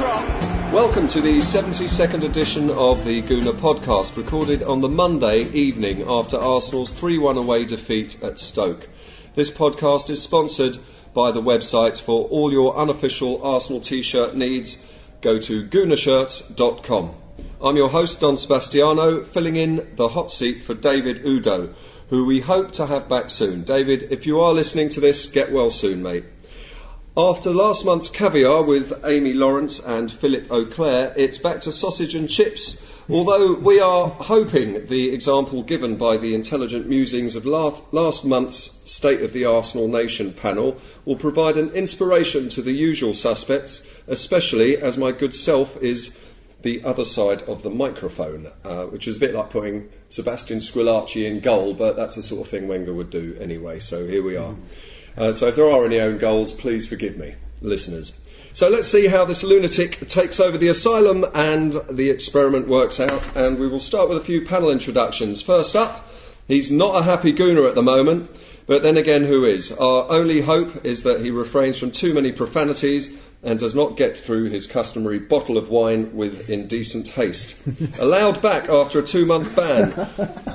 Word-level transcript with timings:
crop. 0.00 0.72
Welcome 0.72 1.08
to 1.08 1.20
the 1.20 1.40
72nd 1.40 2.24
edition 2.24 2.70
of 2.70 3.04
the 3.04 3.20
Gooner 3.20 3.52
podcast, 3.52 4.16
recorded 4.16 4.62
on 4.62 4.80
the 4.80 4.88
Monday 4.88 5.42
evening 5.50 6.08
after 6.08 6.38
Arsenal's 6.38 6.90
3 6.90 7.18
1 7.18 7.36
away 7.36 7.66
defeat 7.66 8.22
at 8.22 8.38
Stoke. 8.38 8.88
This 9.34 9.50
podcast 9.50 10.08
is 10.08 10.22
sponsored 10.22 10.78
by 11.12 11.32
the 11.32 11.42
website 11.42 12.00
for 12.00 12.24
all 12.28 12.50
your 12.50 12.78
unofficial 12.78 13.42
Arsenal 13.42 13.82
t 13.82 14.00
shirt 14.00 14.34
needs. 14.34 14.82
Go 15.20 15.38
to 15.38 15.66
goonershirts.com. 15.66 17.14
I'm 17.62 17.76
your 17.76 17.90
host, 17.90 18.20
Don 18.20 18.38
Sebastiano, 18.38 19.22
filling 19.22 19.56
in 19.56 19.86
the 19.96 20.08
hot 20.08 20.32
seat 20.32 20.62
for 20.62 20.72
David 20.72 21.26
Udo, 21.26 21.74
who 22.08 22.24
we 22.24 22.40
hope 22.40 22.72
to 22.72 22.86
have 22.86 23.06
back 23.06 23.28
soon. 23.28 23.64
David, 23.64 24.08
if 24.10 24.26
you 24.26 24.40
are 24.40 24.54
listening 24.54 24.88
to 24.90 25.00
this, 25.00 25.26
get 25.26 25.52
well 25.52 25.70
soon, 25.70 26.02
mate. 26.02 26.24
After 27.20 27.50
last 27.50 27.84
month's 27.84 28.08
caviar 28.08 28.62
with 28.62 29.04
Amy 29.04 29.34
Lawrence 29.34 29.78
and 29.78 30.10
Philippe 30.10 30.48
Auclair, 30.48 31.12
it's 31.18 31.36
back 31.36 31.60
to 31.60 31.70
sausage 31.70 32.14
and 32.14 32.30
chips. 32.30 32.82
Although 33.10 33.52
we 33.56 33.78
are 33.78 34.08
hoping 34.08 34.86
the 34.86 35.10
example 35.10 35.62
given 35.62 35.96
by 35.96 36.16
the 36.16 36.34
intelligent 36.34 36.88
musings 36.88 37.34
of 37.34 37.44
last, 37.44 37.82
last 37.92 38.24
month's 38.24 38.80
State 38.90 39.20
of 39.20 39.34
the 39.34 39.44
Arsenal 39.44 39.86
Nation 39.86 40.32
panel 40.32 40.80
will 41.04 41.16
provide 41.16 41.58
an 41.58 41.68
inspiration 41.72 42.48
to 42.48 42.62
the 42.62 42.72
usual 42.72 43.12
suspects, 43.12 43.86
especially 44.06 44.78
as 44.78 44.96
my 44.96 45.12
good 45.12 45.34
self 45.34 45.76
is 45.82 46.16
the 46.62 46.82
other 46.84 47.04
side 47.04 47.42
of 47.42 47.62
the 47.62 47.70
microphone, 47.70 48.50
uh, 48.64 48.84
which 48.84 49.06
is 49.06 49.18
a 49.18 49.20
bit 49.20 49.34
like 49.34 49.50
putting 49.50 49.90
Sebastian 50.08 50.60
Squillaci 50.60 51.26
in 51.26 51.40
goal, 51.40 51.74
but 51.74 51.96
that's 51.96 52.14
the 52.14 52.22
sort 52.22 52.46
of 52.46 52.48
thing 52.48 52.66
Wenger 52.66 52.94
would 52.94 53.10
do 53.10 53.36
anyway. 53.38 53.78
So 53.78 54.06
here 54.06 54.22
we 54.22 54.36
are. 54.36 54.54
Uh, 55.20 55.30
so 55.30 55.48
if 55.48 55.56
there 55.56 55.70
are 55.70 55.84
any 55.84 56.00
own 56.00 56.16
goals, 56.16 56.50
please 56.50 56.86
forgive 56.86 57.18
me, 57.18 57.34
listeners. 57.60 58.18
So 58.54 58.70
let's 58.70 58.88
see 58.88 59.08
how 59.08 59.26
this 59.26 59.44
lunatic 59.44 60.08
takes 60.08 60.40
over 60.40 60.56
the 60.56 60.68
asylum 60.68 61.26
and 61.34 61.74
the 61.90 62.08
experiment 62.08 62.66
works 62.66 62.98
out. 62.98 63.36
And 63.36 63.58
we 63.58 63.68
will 63.68 63.80
start 63.80 64.08
with 64.08 64.16
a 64.16 64.22
few 64.22 64.46
panel 64.46 64.70
introductions. 64.70 65.42
First 65.42 65.76
up, 65.76 66.08
he's 66.48 66.70
not 66.70 66.96
a 66.96 67.02
happy 67.02 67.34
gooner 67.34 67.68
at 67.68 67.74
the 67.74 67.82
moment, 67.82 68.30
but 68.66 68.82
then 68.82 68.96
again, 68.96 69.26
who 69.26 69.44
is? 69.44 69.70
Our 69.72 70.10
only 70.10 70.40
hope 70.40 70.86
is 70.86 71.02
that 71.02 71.20
he 71.20 71.30
refrains 71.30 71.76
from 71.76 71.90
too 71.90 72.14
many 72.14 72.32
profanities 72.32 73.14
and 73.42 73.58
does 73.58 73.74
not 73.74 73.96
get 73.96 74.18
through 74.18 74.50
his 74.50 74.66
customary 74.66 75.18
bottle 75.18 75.56
of 75.56 75.70
wine 75.70 76.14
with 76.14 76.50
indecent 76.50 77.08
haste. 77.08 77.56
Allowed 77.98 78.42
back 78.42 78.68
after 78.68 78.98
a 78.98 79.02
two 79.02 79.24
month 79.24 79.56
ban. 79.56 79.94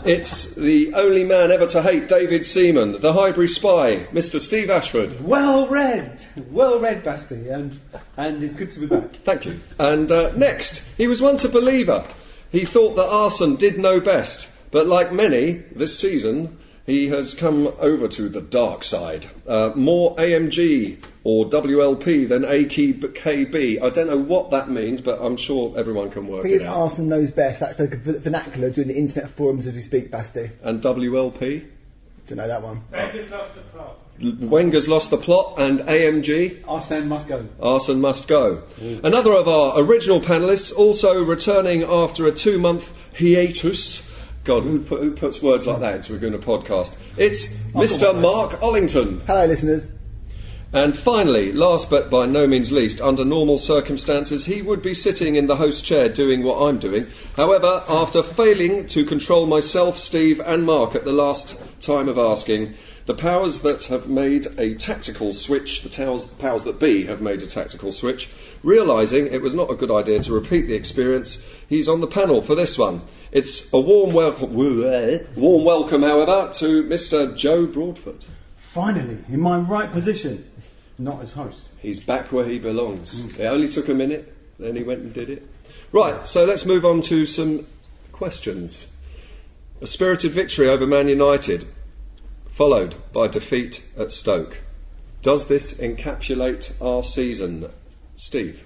It's 0.06 0.54
the 0.54 0.94
only 0.94 1.24
man 1.24 1.52
ever 1.52 1.66
to 1.68 1.82
hate 1.82 2.08
David 2.08 2.46
Seaman, 2.46 3.02
the 3.02 3.14
Highbury 3.14 3.48
spy, 3.48 4.06
Mr. 4.12 4.40
Steve 4.40 4.70
Ashford. 4.70 5.20
Well 5.26 5.68
read, 5.68 6.24
well 6.52 6.80
read, 6.80 7.04
Basti, 7.04 7.50
and 7.50 7.80
and 8.18 8.44
it's 8.44 8.56
good 8.56 8.70
to 8.72 8.80
be 8.80 8.86
back. 8.86 9.16
Thank 9.24 9.46
you. 9.46 9.60
And 9.80 10.12
uh, 10.12 10.36
next, 10.36 10.84
he 10.98 11.08
was 11.08 11.22
once 11.22 11.44
a 11.44 11.50
believer. 11.50 12.06
He 12.52 12.66
thought 12.66 12.96
that 12.96 13.10
Arsene 13.10 13.56
did 13.56 13.80
know 13.80 14.00
best, 14.00 14.48
but 14.70 14.86
like 14.86 15.12
many 15.12 15.64
this 15.76 15.98
season, 15.98 16.60
he 16.86 17.08
has 17.08 17.34
come 17.34 17.74
over 17.80 18.08
to 18.10 18.30
the 18.30 18.42
dark 18.42 18.84
side. 18.84 19.26
Uh, 19.48 19.72
more 19.76 20.16
AMG 20.18 21.04
or 21.26 21.44
WLP 21.50 22.30
than 22.30 22.44
AKB. 22.44 23.82
I 23.82 23.90
don't 23.90 24.08
know 24.08 24.18
what 24.18 24.52
that 24.52 24.70
means, 24.70 25.02
but 25.02 25.20
I'm 25.20 25.36
sure 25.36 25.74
everyone 25.76 26.12
can 26.12 26.28
work 26.28 26.42
I 26.42 26.44
think 26.44 26.54
it 26.54 26.58
it's 26.58 26.66
out. 26.66 26.78
Arsenal 26.78 27.18
knows 27.18 27.32
best. 27.32 27.60
That's 27.60 27.78
the 27.78 27.88
vernacular 27.88 28.70
doing 28.70 28.88
the 28.88 28.96
internet 28.96 29.30
forums 29.32 29.66
as 29.66 29.74
we 29.74 29.82
speak, 29.82 30.12
Basti. 30.12 30.52
And 30.62 30.82
WLP? 30.84 31.66
Don't 32.28 32.38
know 32.38 32.48
that 32.48 32.62
one. 32.62 32.84
Wenger's 32.92 33.32
lost 33.32 33.56
the 33.56 33.62
plot, 33.62 34.00
Wenger's 34.22 34.88
lost 34.88 35.10
the 35.10 35.18
plot, 35.18 35.56
and 35.58 35.80
AMG? 35.80 36.64
Arsene 36.68 37.08
must 37.08 37.28
go. 37.28 37.48
Arsene 37.60 38.02
must 38.02 38.28
go. 38.28 38.62
Another 39.04 39.34
of 39.34 39.48
our 39.48 39.80
original 39.80 40.22
panellists, 40.22 40.76
also 40.76 41.24
returning 41.24 41.84
after 41.84 42.28
a 42.28 42.32
two 42.32 42.60
month 42.60 42.94
hiatus. 43.18 44.12
God, 44.44 44.62
who, 44.62 44.80
put, 44.80 45.02
who 45.02 45.12
puts 45.12 45.42
words 45.42 45.66
like 45.66 45.80
that 45.80 45.96
into 45.96 46.14
a 46.14 46.20
Gooner 46.20 46.40
podcast? 46.40 46.96
It's 47.18 47.48
Mr. 47.74 48.20
Marc 48.20 48.52
Ollington. 48.62 49.22
Hello, 49.26 49.46
listeners. 49.48 49.90
And 50.74 50.98
finally, 50.98 51.54
last 51.54 51.90
but 51.90 52.10
by 52.10 52.26
no 52.26 52.48
means 52.48 52.72
least, 52.72 53.00
under 53.00 53.24
normal 53.24 53.58
circumstances, 53.58 54.46
he 54.46 54.62
would 54.62 54.82
be 54.82 54.94
sitting 54.94 55.36
in 55.36 55.48
the 55.48 55.56
host 55.56 55.86
chair 55.86 56.10
doing 56.10 56.44
what 56.44 56.62
I'm 56.62 56.80
doing. 56.80 57.08
However, 57.38 57.84
after 57.88 58.22
failing 58.24 58.88
to 58.88 59.06
control 59.06 59.46
myself, 59.46 59.98
Steve, 59.98 60.42
and 60.42 60.66
Mark 60.66 60.96
at 60.96 61.06
the 61.06 61.14
last 61.14 61.58
time 61.80 62.10
of 62.10 62.18
asking, 62.18 62.74
the 63.06 63.14
powers 63.14 63.62
that 63.62 63.84
have 63.86 64.10
made 64.10 64.48
a 64.58 64.74
tactical 64.74 65.32
switch, 65.32 65.84
the 65.84 66.26
powers 66.40 66.64
that 66.64 66.80
be 66.80 67.06
have 67.06 67.22
made 67.22 67.44
a 67.44 67.48
tactical 67.48 67.92
switch, 67.92 68.30
realising 68.64 69.28
it 69.28 69.44
was 69.44 69.54
not 69.54 69.70
a 69.70 69.76
good 69.76 69.92
idea 69.92 70.24
to 70.24 70.34
repeat 70.34 70.64
the 70.64 70.74
experience, 70.74 71.46
he's 71.70 71.88
on 71.88 72.02
the 72.02 72.08
panel 72.08 72.42
for 72.42 72.56
this 72.56 72.80
one. 72.80 73.02
It's 73.32 73.72
a 73.72 73.80
warm 73.80 74.12
welcome, 74.12 74.56
warm 75.36 75.64
welcome, 75.64 76.02
however, 76.02 76.52
to 76.56 76.84
Mr. 76.84 77.38
Joe 77.38 77.68
Broadfoot. 77.68 78.26
Finally, 78.76 79.20
in 79.30 79.40
my 79.40 79.58
right 79.58 79.90
position, 79.90 80.44
not 80.98 81.22
as 81.22 81.32
host. 81.32 81.70
He's 81.82 82.02
back 82.02 82.34
where 82.34 82.44
he 82.44 82.60
belongs. 82.60 83.24
It 83.40 83.46
only 83.46 83.70
took 83.70 83.88
a 83.88 83.94
minute, 83.94 84.36
then 84.60 84.76
he 84.76 84.84
went 84.84 85.00
and 85.00 85.14
did 85.14 85.30
it. 85.30 85.48
Right, 85.94 86.28
so 86.28 86.44
let's 86.44 86.66
move 86.66 86.84
on 86.84 87.00
to 87.04 87.26
some 87.26 87.66
questions. 88.12 88.88
A 89.80 89.88
spirited 89.88 90.34
victory 90.34 90.68
over 90.68 90.86
Man 90.86 91.08
United, 91.08 91.66
followed 92.50 92.96
by 93.14 93.30
defeat 93.30 93.86
at 93.98 94.12
Stoke. 94.12 94.60
Does 95.22 95.46
this 95.46 95.76
encapsulate 95.76 96.74
our 96.82 97.02
season, 97.02 97.70
Steve? 98.18 98.66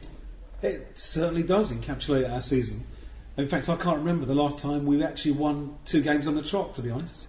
It 0.64 0.88
certainly 0.96 1.44
does 1.44 1.72
encapsulate 1.72 2.28
our 2.28 2.42
season. 2.42 2.84
In 3.38 3.48
fact, 3.48 3.70
I 3.70 3.76
can't 3.76 4.00
remember 4.00 4.26
the 4.26 4.34
last 4.34 4.58
time 4.58 4.88
we 4.88 5.04
actually 5.04 5.34
won 5.34 5.76
two 5.86 6.02
games 6.02 6.28
on 6.28 6.34
the 6.34 6.42
trot, 6.42 6.74
to 6.74 6.82
be 6.82 6.90
honest. 6.90 7.28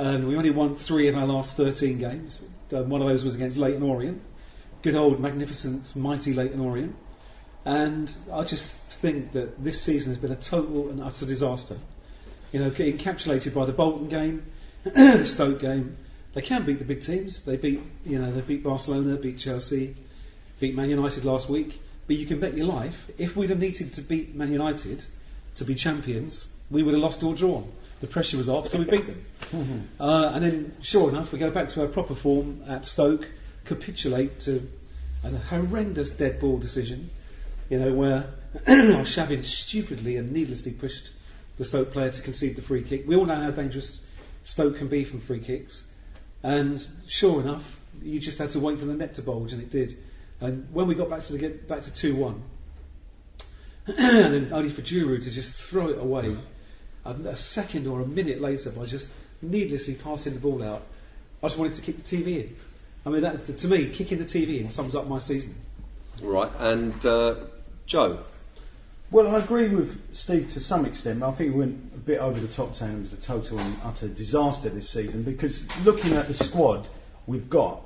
And 0.00 0.26
we 0.26 0.34
only 0.34 0.48
won 0.48 0.76
three 0.76 1.08
of 1.08 1.14
our 1.14 1.26
last 1.26 1.58
13 1.58 1.98
games. 1.98 2.42
One 2.70 3.02
of 3.02 3.08
those 3.08 3.22
was 3.22 3.34
against 3.34 3.58
Leyton 3.58 3.82
Orient. 3.82 4.22
Good 4.80 4.94
old, 4.94 5.20
magnificent, 5.20 5.94
mighty 5.94 6.32
Leyton 6.32 6.58
Orient. 6.58 6.96
And 7.66 8.10
I 8.32 8.44
just 8.44 8.76
think 8.76 9.32
that 9.32 9.62
this 9.62 9.78
season 9.78 10.10
has 10.10 10.18
been 10.18 10.32
a 10.32 10.36
total 10.36 10.88
and 10.88 11.02
utter 11.02 11.26
disaster. 11.26 11.76
You 12.50 12.60
know, 12.60 12.70
encapsulated 12.70 13.52
by 13.52 13.66
the 13.66 13.72
Bolton 13.72 14.08
game, 14.08 14.46
the 14.84 15.26
Stoke 15.26 15.60
game. 15.60 15.98
They 16.32 16.40
can 16.40 16.64
beat 16.64 16.78
the 16.78 16.86
big 16.86 17.02
teams. 17.02 17.42
They 17.42 17.58
beat, 17.58 17.82
you 18.06 18.18
know, 18.18 18.32
they 18.32 18.40
beat 18.40 18.64
Barcelona, 18.64 19.16
beat 19.16 19.38
Chelsea, 19.38 19.96
beat 20.60 20.74
Man 20.74 20.88
United 20.88 21.26
last 21.26 21.50
week. 21.50 21.78
But 22.06 22.16
you 22.16 22.24
can 22.24 22.40
bet 22.40 22.56
your 22.56 22.68
life, 22.68 23.10
if 23.18 23.36
we'd 23.36 23.50
have 23.50 23.58
needed 23.58 23.92
to 23.92 24.00
beat 24.00 24.34
Man 24.34 24.50
United 24.50 25.04
to 25.56 25.64
be 25.66 25.74
champions, 25.74 26.48
we 26.70 26.82
would 26.82 26.94
have 26.94 27.02
lost 27.02 27.22
or 27.22 27.34
drawn. 27.34 27.70
The 28.00 28.06
pressure 28.06 28.38
was 28.38 28.48
off, 28.48 28.68
so 28.68 28.78
we 28.78 28.86
beat 28.86 29.06
them. 29.06 29.88
uh, 30.00 30.30
and 30.34 30.44
then, 30.44 30.76
sure 30.80 31.10
enough, 31.10 31.32
we 31.32 31.38
go 31.38 31.50
back 31.50 31.68
to 31.68 31.82
our 31.82 31.86
proper 31.86 32.14
form 32.14 32.62
at 32.66 32.86
Stoke, 32.86 33.30
capitulate 33.64 34.40
to 34.40 34.66
a 35.22 35.30
horrendous 35.30 36.10
dead 36.10 36.40
ball 36.40 36.58
decision, 36.58 37.10
you 37.68 37.78
know, 37.78 37.92
where 37.92 38.26
Shavin 38.66 39.44
stupidly 39.44 40.16
and 40.16 40.32
needlessly 40.32 40.72
pushed 40.72 41.12
the 41.58 41.64
Stoke 41.64 41.92
player 41.92 42.10
to 42.10 42.22
concede 42.22 42.56
the 42.56 42.62
free 42.62 42.82
kick. 42.82 43.06
We 43.06 43.16
all 43.16 43.26
know 43.26 43.34
how 43.34 43.50
dangerous 43.50 44.06
Stoke 44.44 44.78
can 44.78 44.88
be 44.88 45.04
from 45.04 45.20
free 45.20 45.40
kicks. 45.40 45.84
And 46.42 46.84
sure 47.06 47.42
enough, 47.42 47.80
you 48.02 48.18
just 48.18 48.38
had 48.38 48.50
to 48.52 48.60
wait 48.60 48.78
for 48.78 48.86
the 48.86 48.94
net 48.94 49.14
to 49.14 49.22
bulge, 49.22 49.52
and 49.52 49.60
it 49.60 49.68
did. 49.68 49.98
And 50.40 50.72
when 50.72 50.86
we 50.86 50.94
got 50.94 51.10
back 51.10 51.22
to 51.24 51.32
the 51.32 51.38
get 51.38 51.68
back 51.68 51.82
to 51.82 51.92
two 51.92 52.16
one, 52.16 52.42
and 53.86 54.34
then 54.34 54.52
only 54.52 54.70
for 54.70 54.80
Djourou 54.80 55.22
to 55.22 55.30
just 55.30 55.60
throw 55.62 55.88
it 55.88 55.98
away 55.98 56.36
a, 57.04 57.10
a 57.10 57.36
second 57.36 57.86
or 57.86 58.00
a 58.00 58.06
minute 58.06 58.40
later 58.40 58.70
by 58.70 58.84
just 58.86 59.10
needlessly 59.42 59.94
passing 59.94 60.34
the 60.34 60.40
ball 60.40 60.62
out, 60.62 60.82
I 61.42 61.46
just 61.46 61.58
wanted 61.58 61.74
to 61.74 61.82
kick 61.82 62.02
the 62.02 62.16
TV 62.16 62.44
in. 62.44 62.56
I 63.06 63.08
mean, 63.08 63.22
that, 63.22 63.58
to 63.58 63.68
me, 63.68 63.88
kicking 63.88 64.18
the 64.18 64.24
TV 64.24 64.60
in 64.60 64.70
sums 64.70 64.94
up 64.94 65.06
my 65.06 65.18
season. 65.18 65.54
Right, 66.22 66.50
and 66.58 67.06
uh, 67.06 67.36
Joe? 67.86 68.18
Well, 69.10 69.34
I 69.34 69.38
agree 69.38 69.68
with 69.68 70.14
Steve 70.14 70.50
to 70.50 70.60
some 70.60 70.84
extent. 70.86 71.22
I 71.22 71.32
think 71.32 71.52
he 71.52 71.58
went 71.58 71.92
a 71.94 71.98
bit 71.98 72.20
over 72.20 72.38
the 72.38 72.46
top 72.46 72.74
saying 72.74 72.98
it 72.98 73.00
was 73.00 73.12
a 73.12 73.16
total 73.16 73.58
and 73.58 73.76
utter 73.82 74.06
disaster 74.06 74.68
this 74.68 74.88
season 74.88 75.24
because 75.24 75.66
looking 75.84 76.12
at 76.12 76.28
the 76.28 76.34
squad 76.34 76.86
we've 77.26 77.50
got, 77.50 77.84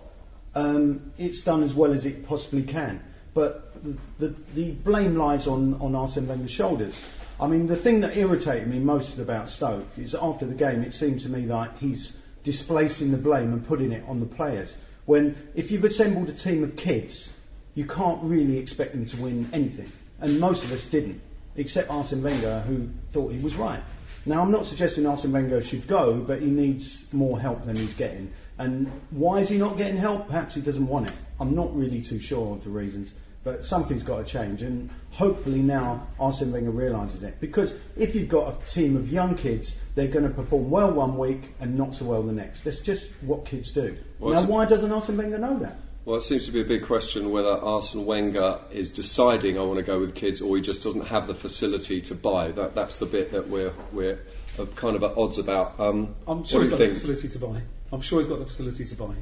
um, 0.55 1.13
it's 1.17 1.41
done 1.41 1.63
as 1.63 1.75
well 1.75 1.93
as 1.93 2.05
it 2.05 2.27
possibly 2.27 2.63
can. 2.63 3.03
But 3.33 3.83
the, 3.83 3.97
the, 4.19 4.35
the 4.55 4.71
blame 4.73 5.17
lies 5.17 5.47
on, 5.47 5.75
on 5.81 5.95
Arsene 5.95 6.29
Wenger's 6.29 6.51
shoulders. 6.51 7.09
I 7.41 7.49
mean, 7.49 7.67
the 7.67 7.77
thing 7.77 8.01
that 8.01 8.17
irritated 8.17 8.69
me 8.69 8.79
most 8.79 9.19
about 9.19 9.51
Stoke 9.51 9.99
is 9.99 10.15
after 10.15 10.47
the 10.47 10.55
game, 10.55 10.83
it 10.83 10.95
seemed 10.95 11.21
to 11.21 11.29
me 11.29 11.47
like 11.47 11.77
he's 11.79 12.17
displacing 12.45 13.11
the 13.11 13.19
blame 13.19 13.53
and 13.53 13.67
putting 13.67 13.91
it 13.91 14.05
on 14.07 14.21
the 14.21 14.27
players. 14.27 14.77
When, 15.07 15.37
if 15.55 15.71
you've 15.71 15.85
assembled 15.85 16.29
a 16.29 16.33
team 16.33 16.63
of 16.63 16.77
kids, 16.77 17.33
you 17.75 17.87
can't 17.87 18.23
really 18.23 18.59
expect 18.59 18.93
them 18.93 19.05
to 19.07 19.17
win 19.17 19.51
anything. 19.53 19.91
And 20.21 20.39
most 20.39 20.65
of 20.65 20.73
us 20.73 20.87
didn't, 20.87 21.21
except 21.57 21.91
Arsene 21.91 22.23
Wenger, 22.23 22.61
who 22.61 22.89
thought 23.11 23.33
he 23.33 23.39
was 23.41 23.57
right. 23.57 23.83
Now, 24.27 24.41
I'm 24.41 24.53
not 24.53 24.65
suggesting 24.65 25.05
Arsene 25.05 25.33
Wenger 25.33 25.61
should 25.61 25.87
go, 25.87 26.15
but 26.15 26.41
he 26.41 26.47
needs 26.47 27.05
more 27.13 27.39
help 27.39 27.65
than 27.65 27.77
he's 27.77 27.95
getting. 27.95 28.33
And 28.59 28.91
why 29.11 29.41
is 29.41 29.49
he 29.49 29.59
not 29.59 29.77
getting 29.77 29.97
help? 29.97 30.29
Perhaps 30.29 30.55
he 30.55 30.61
doesn't 30.61 30.87
want 30.87 31.11
it. 31.11 31.17
I'm 31.41 31.55
not 31.55 31.77
really 31.77 32.01
too 32.01 32.21
sure 32.21 32.55
of 32.55 32.63
the 32.63 32.71
reasons, 32.71 33.13
but 33.45 33.63
something's 33.63 34.03
got 34.03 34.19
to 34.19 34.25
change, 34.25 34.63
and 34.63 34.91
hopefully 35.11 35.61
now 35.61 36.07
Arsene 36.19 36.51
Wenger 36.51 36.71
realises 36.71 37.23
it. 37.23 37.39
Because 37.41 37.75
if 37.97 38.15
you've 38.15 38.29
got 38.29 38.55
a 38.55 38.67
team 38.67 38.97
of 38.97 39.11
young 39.13 39.37
kids, 39.37 39.77
they're 39.95 40.09
going 40.09 40.27
to 40.27 40.35
perform 40.35 40.71
well 40.71 40.91
one 40.91 41.19
week 41.19 41.55
and 41.61 41.77
not 41.77 41.95
so 41.95 42.07
well 42.07 42.23
the 42.23 42.33
next. 42.33 42.63
That's 42.63 42.81
just 42.81 43.11
what 43.21 43.45
kids 43.45 43.71
do. 43.71 43.97
Well, 44.19 44.43
now, 44.43 44.49
why 44.49 44.65
doesn't 44.65 44.91
Arsene 44.91 45.19
Wenger 45.19 45.39
know 45.39 45.59
that? 45.59 45.77
Well, 46.07 46.17
it 46.17 46.23
seems 46.23 46.47
to 46.47 46.53
be 46.53 46.61
a 46.61 46.65
big 46.65 46.85
question 46.85 47.31
whether 47.31 47.49
Arsene 47.49 48.05
Wenger 48.05 48.61
is 48.71 48.91
deciding 48.91 49.59
I 49.59 49.63
want 49.63 49.79
to 49.79 49.83
go 49.83 50.01
with 50.01 50.15
kids, 50.15 50.41
or 50.41 50.57
he 50.57 50.63
just 50.63 50.83
doesn't 50.83 51.07
have 51.07 51.27
the 51.27 51.35
facility 51.35 52.01
to 52.03 52.15
buy. 52.15 52.51
That, 52.51 52.75
that's 52.75 52.99
the 52.99 53.07
bit 53.07 53.33
that 53.33 53.49
we're 53.49 53.73
we're 53.93 54.19
uh, 54.59 54.67
kind 54.75 54.97
of 54.97 55.03
at 55.03 55.17
odds 55.17 55.39
about. 55.39 55.79
Um, 55.79 56.15
I'm 56.27 56.45
sure 56.45 56.61
what 56.61 56.69
he's 56.69 56.79
do 56.79 56.79
got 56.79 56.85
you 56.85 56.89
the 56.89 56.95
facility 56.95 57.29
to 57.29 57.39
buy. 57.39 57.63
I'm 57.93 58.01
sure 58.01 58.21
he's 58.21 58.29
got 58.29 58.39
the 58.39 58.47
facility 58.47 58.85
to 58.85 58.97
buy. 58.97 59.15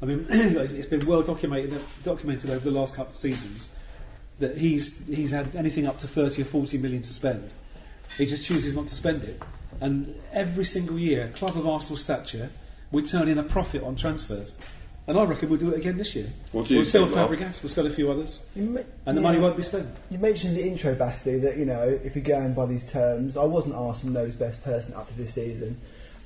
I 0.00 0.06
mean, 0.06 0.26
it's 0.30 0.86
been 0.86 1.06
well 1.06 1.22
documented 1.22 1.80
documented 2.02 2.50
over 2.50 2.60
the 2.60 2.70
last 2.70 2.94
couple 2.94 3.10
of 3.10 3.16
seasons 3.16 3.70
that 4.38 4.56
he's 4.56 4.96
he's 5.06 5.30
had 5.30 5.54
anything 5.56 5.86
up 5.86 5.98
to 5.98 6.06
30 6.06 6.42
or 6.42 6.44
40 6.44 6.78
million 6.78 7.02
to 7.02 7.12
spend. 7.12 7.52
He 8.16 8.26
just 8.26 8.44
chooses 8.44 8.74
not 8.74 8.86
to 8.86 8.94
spend 8.94 9.22
it. 9.24 9.42
And 9.80 10.14
every 10.32 10.64
single 10.64 10.98
year, 10.98 11.26
a 11.26 11.28
club 11.28 11.56
of 11.56 11.66
Arsenal 11.66 11.96
stature, 11.96 12.50
we 12.90 13.02
turn 13.02 13.28
in 13.28 13.38
a 13.38 13.42
profit 13.42 13.82
on 13.82 13.96
transfers. 13.96 14.54
And 15.06 15.18
I 15.18 15.24
reckon 15.24 15.48
we'll 15.48 15.58
do 15.58 15.70
it 15.70 15.78
again 15.78 15.96
this 15.96 16.14
year. 16.14 16.30
What 16.52 16.66
do 16.66 16.74
you 16.74 16.80
we'll 16.80 16.86
sell 16.86 17.04
think, 17.06 17.16
Mark? 17.16 17.30
We'll 17.62 17.70
sell 17.70 17.86
a 17.86 17.90
few 17.90 18.10
others, 18.10 18.44
ma- 18.54 18.80
and 19.06 19.16
the 19.16 19.22
yeah. 19.22 19.26
money 19.26 19.40
won't 19.40 19.56
be 19.56 19.62
spent. 19.62 19.88
You 20.10 20.18
mentioned 20.18 20.54
the 20.54 20.68
intro, 20.68 20.94
Basti, 20.94 21.38
that 21.38 21.56
you 21.56 21.64
know 21.64 21.82
if 22.04 22.14
you're 22.14 22.24
going 22.24 22.52
by 22.52 22.66
these 22.66 22.90
terms, 22.90 23.38
I 23.38 23.44
wasn't 23.44 23.74
Arsenal 23.74 24.22
knows 24.22 24.34
best 24.34 24.62
person 24.62 24.92
up 24.92 25.08
to 25.08 25.16
this 25.16 25.32
season. 25.34 25.80